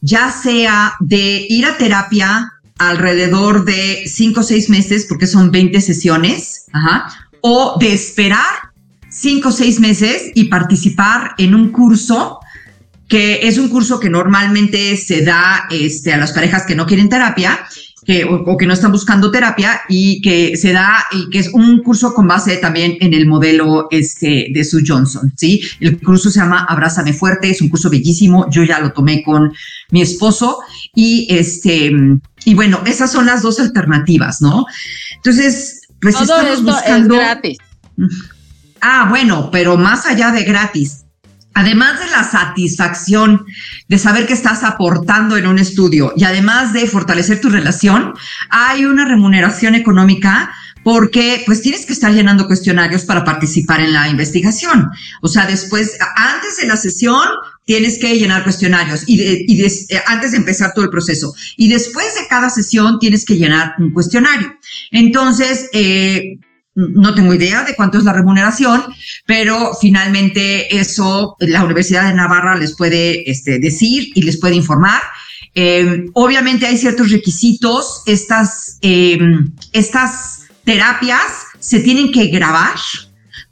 [0.00, 5.80] ya sea de ir a terapia alrededor de cinco o seis meses, porque son 20
[5.80, 7.06] sesiones, ajá,
[7.40, 8.72] o de esperar
[9.08, 12.40] cinco o seis meses y participar en un curso
[13.12, 17.10] que es un curso que normalmente se da este, a las parejas que no quieren
[17.10, 17.68] terapia
[18.06, 21.82] que, o, que no están buscando terapia y que se da y que es un
[21.82, 25.60] curso con base también en el modelo este, de Sue Johnson, ¿sí?
[25.80, 29.52] El curso se llama Abrázame Fuerte, es un curso bellísimo, yo ya lo tomé con
[29.90, 30.60] mi esposo
[30.94, 31.92] y este,
[32.46, 34.64] y bueno, esas son las dos alternativas, ¿no?
[35.16, 37.16] Entonces, pues Todo estamos buscando...
[37.16, 37.58] Es gratis.
[38.80, 41.01] Ah, bueno, pero más allá de gratis,
[41.54, 43.44] además de la satisfacción
[43.88, 48.14] de saber que estás aportando en un estudio y además de fortalecer tu relación,
[48.50, 50.52] hay una remuneración económica
[50.84, 54.90] porque pues tienes que estar llenando cuestionarios para participar en la investigación.
[55.20, 57.22] O sea, después, antes de la sesión,
[57.64, 61.34] tienes que llenar cuestionarios y, eh, antes de empezar todo el proceso.
[61.56, 64.52] Y después de cada sesión, tienes que llenar un cuestionario.
[64.90, 66.38] Entonces, eh,
[66.74, 68.82] no tengo idea de cuánto es la remuneración,
[69.26, 75.02] pero finalmente eso la Universidad de Navarra les puede este, decir y les puede informar.
[75.54, 78.02] Eh, obviamente hay ciertos requisitos.
[78.06, 79.18] Estas, eh,
[79.72, 82.74] estas terapias se tienen que grabar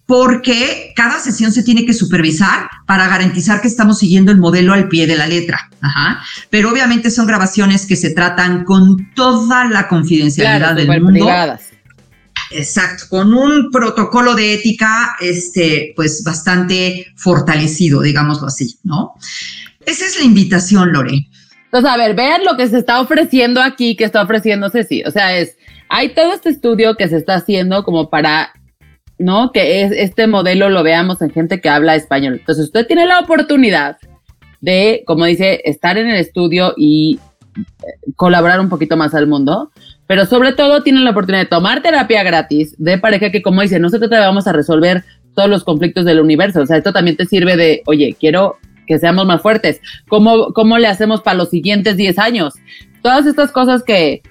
[0.07, 4.89] porque cada sesión se tiene que supervisar para garantizar que estamos siguiendo el modelo al
[4.89, 5.71] pie de la letra.
[6.51, 11.29] Pero obviamente son grabaciones que se tratan con toda la confidencialidad del mundo.
[12.51, 19.15] Exacto, con un protocolo de ética, este, pues bastante fortalecido, digámoslo así, ¿no?
[19.87, 21.29] Esa es la invitación, Lore.
[21.65, 25.05] Entonces, a ver, vean lo que se está ofreciendo aquí, que está ofreciendo Ceci.
[25.05, 25.57] O sea, es,
[25.89, 28.53] hay todo este estudio que se está haciendo como para,
[29.19, 29.53] ¿no?
[29.53, 32.39] Que es, este modelo lo veamos en gente que habla español.
[32.41, 33.99] Entonces, usted tiene la oportunidad
[34.61, 37.21] de, como dice, estar en el estudio y
[37.57, 39.71] eh, colaborar un poquito más al mundo
[40.11, 43.79] pero sobre todo tienen la oportunidad de tomar terapia gratis de pareja que, como dice,
[43.79, 45.05] no se trata de vamos a resolver
[45.37, 46.63] todos los conflictos del universo.
[46.63, 48.59] O sea, esto también te sirve de, oye, quiero
[48.89, 49.81] que seamos más fuertes.
[50.09, 52.55] ¿Cómo, cómo le hacemos para los siguientes 10 años?
[53.03, 54.23] Todas estas cosas que,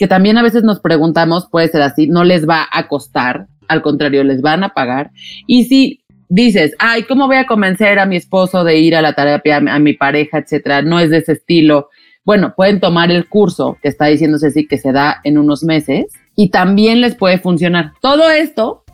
[0.00, 3.82] que también a veces nos preguntamos, puede ser así, no les va a costar, al
[3.82, 5.12] contrario, les van a pagar.
[5.46, 9.12] Y si dices, ay, ¿cómo voy a convencer a mi esposo de ir a la
[9.12, 10.82] terapia, a mi pareja, etcétera?
[10.82, 11.88] No es de ese estilo
[12.24, 16.06] bueno, pueden tomar el curso que está diciéndose así que se da en unos meses
[16.36, 17.92] y también les puede funcionar.
[18.00, 18.84] Todo esto,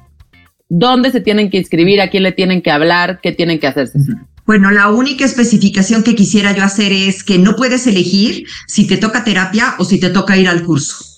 [0.69, 2.01] ¿dónde se tienen que inscribir?
[2.01, 3.21] ¿A quién le tienen que hablar?
[3.23, 3.99] ¿Qué tienen que hacerse?
[4.47, 8.97] Bueno, la única especificación que quisiera yo hacer es que no puedes elegir si te
[8.97, 11.16] toca terapia o si te toca ir al curso.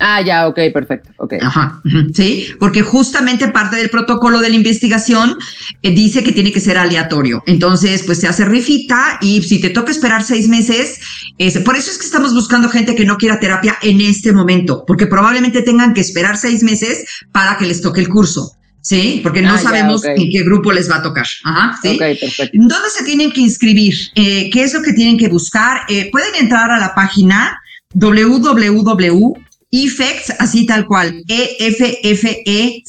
[0.00, 1.34] Ah, ya, ok, perfecto, ok.
[1.42, 1.82] Ajá,
[2.14, 5.36] sí, porque justamente parte del protocolo de la investigación
[5.82, 7.42] eh, dice que tiene que ser aleatorio.
[7.46, 11.00] Entonces, pues se hace rifita y si te toca esperar seis meses,
[11.38, 14.84] es, por eso es que estamos buscando gente que no quiera terapia en este momento,
[14.86, 18.52] porque probablemente tengan que esperar seis meses para que les toque el curso.
[18.80, 19.18] ¿sí?
[19.24, 21.26] Porque no ah, sabemos en qué grupo les va a tocar.
[21.42, 21.98] Ajá, ¿sí?
[21.98, 22.50] perfecto.
[22.52, 23.94] ¿Dónde se tienen que inscribir?
[24.14, 25.80] Eh, ¿Qué es lo que tienen que buscar?
[25.88, 27.60] Eh, pueden entrar a la página
[27.94, 32.80] www Effects, así tal cual, E-F-F-E-C-T-S.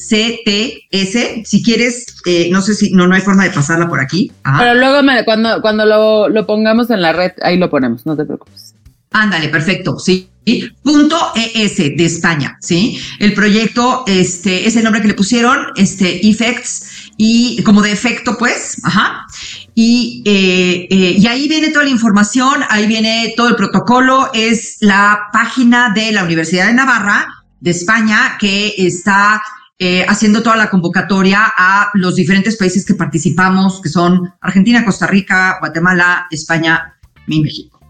[1.44, 4.32] Si quieres, eh, no sé si, no, no hay forma de pasarla por aquí.
[4.58, 8.24] Pero luego cuando, cuando lo, lo, pongamos en la red, ahí lo ponemos, no te
[8.24, 8.74] preocupes.
[9.10, 10.28] Ándale, perfecto, sí.
[10.82, 12.98] Punto ES de España, ¿sí?
[13.18, 18.36] El proyecto, este, es el nombre que le pusieron, este, Effects, y como de efecto,
[18.38, 19.26] pues, ajá.
[19.74, 24.78] Y, eh, eh, y ahí viene toda la información, ahí viene todo el protocolo, es
[24.80, 27.26] la página de la Universidad de Navarra,
[27.60, 29.42] de España, que está
[29.78, 35.06] eh, haciendo toda la convocatoria a los diferentes países que participamos, que son Argentina, Costa
[35.06, 36.94] Rica, Guatemala, España
[37.26, 37.80] y México.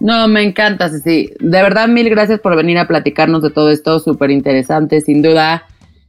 [0.00, 1.30] No, me encanta, Ceci.
[1.38, 5.64] De verdad, mil gracias por venir a platicarnos de todo esto, súper interesante, sin duda.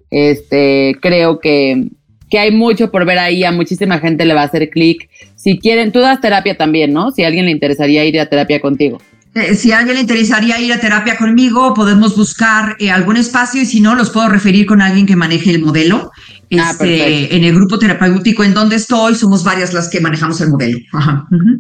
[0.10, 1.90] Este, creo que
[2.32, 5.10] que hay mucho por ver ahí, a muchísima gente le va a hacer clic.
[5.36, 7.12] Si quieren, tú das terapia también, ¿no?
[7.12, 9.00] Si a alguien le interesaría ir a terapia contigo.
[9.36, 13.62] Eh, si a alguien le interesaría ir a terapia conmigo, podemos buscar eh, algún espacio
[13.62, 16.12] y si no, los puedo referir con alguien que maneje el modelo.
[16.58, 20.50] Ah, este, en el grupo terapéutico en donde estoy, somos varias las que manejamos el
[20.50, 20.80] modelo.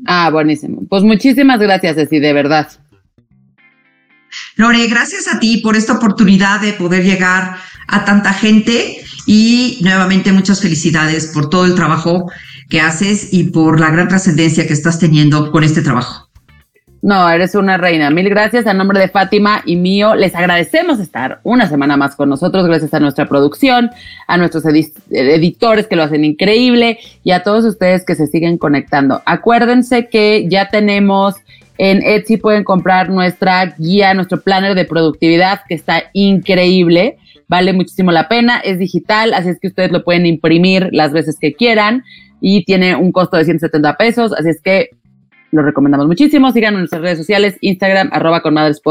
[0.05, 0.83] Ah, buenísimo.
[0.89, 2.67] Pues muchísimas gracias, Ceci, de verdad.
[4.55, 7.57] Lore, gracias a ti por esta oportunidad de poder llegar
[7.87, 12.31] a tanta gente y nuevamente muchas felicidades por todo el trabajo
[12.69, 16.29] que haces y por la gran trascendencia que estás teniendo con este trabajo.
[17.03, 18.11] No, eres una reina.
[18.11, 20.13] Mil gracias a nombre de Fátima y mío.
[20.13, 23.89] Les agradecemos estar una semana más con nosotros, gracias a nuestra producción,
[24.27, 24.63] a nuestros
[25.09, 29.23] editores que lo hacen increíble y a todos ustedes que se siguen conectando.
[29.25, 31.35] Acuérdense que ya tenemos
[31.79, 37.17] en Etsy, pueden comprar nuestra guía, nuestro planner de productividad que está increíble
[37.51, 41.37] vale muchísimo la pena, es digital, así es que ustedes lo pueden imprimir las veces
[41.39, 42.03] que quieran.
[42.43, 44.89] y tiene un costo de 170 pesos, así es que
[45.51, 46.51] lo recomendamos muchísimo.
[46.51, 48.81] Síganos en nuestras redes sociales, Instagram, arroba con madres.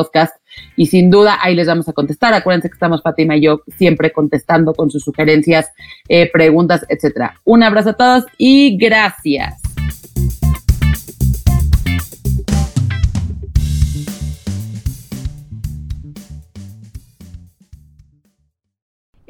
[0.77, 2.33] Y sin duda ahí les vamos a contestar.
[2.33, 5.73] Acuérdense que estamos Fátima y yo siempre contestando con sus sugerencias,
[6.09, 7.41] eh, preguntas, etcétera.
[7.45, 9.70] Un abrazo a todos y gracias.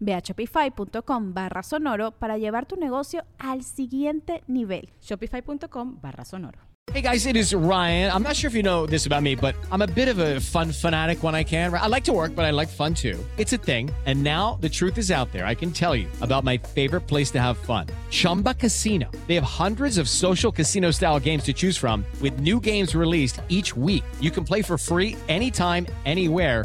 [0.00, 4.90] Ve a shopify.com barra sonoro para llevar tu negocio al siguiente nivel.
[5.00, 6.58] Shopify.com barra sonoro.
[6.92, 8.12] Hey guys, it is Ryan.
[8.12, 10.40] I'm not sure if you know this about me, but I'm a bit of a
[10.40, 11.74] fun fanatic when I can.
[11.74, 13.18] I like to work, but I like fun too.
[13.36, 13.90] It's a thing.
[14.06, 15.44] And now the truth is out there.
[15.44, 17.88] I can tell you about my favorite place to have fun.
[18.10, 19.10] Chumba Casino.
[19.26, 23.40] They have hundreds of social casino style games to choose from with new games released
[23.48, 24.04] each week.
[24.20, 26.64] You can play for free anytime, anywhere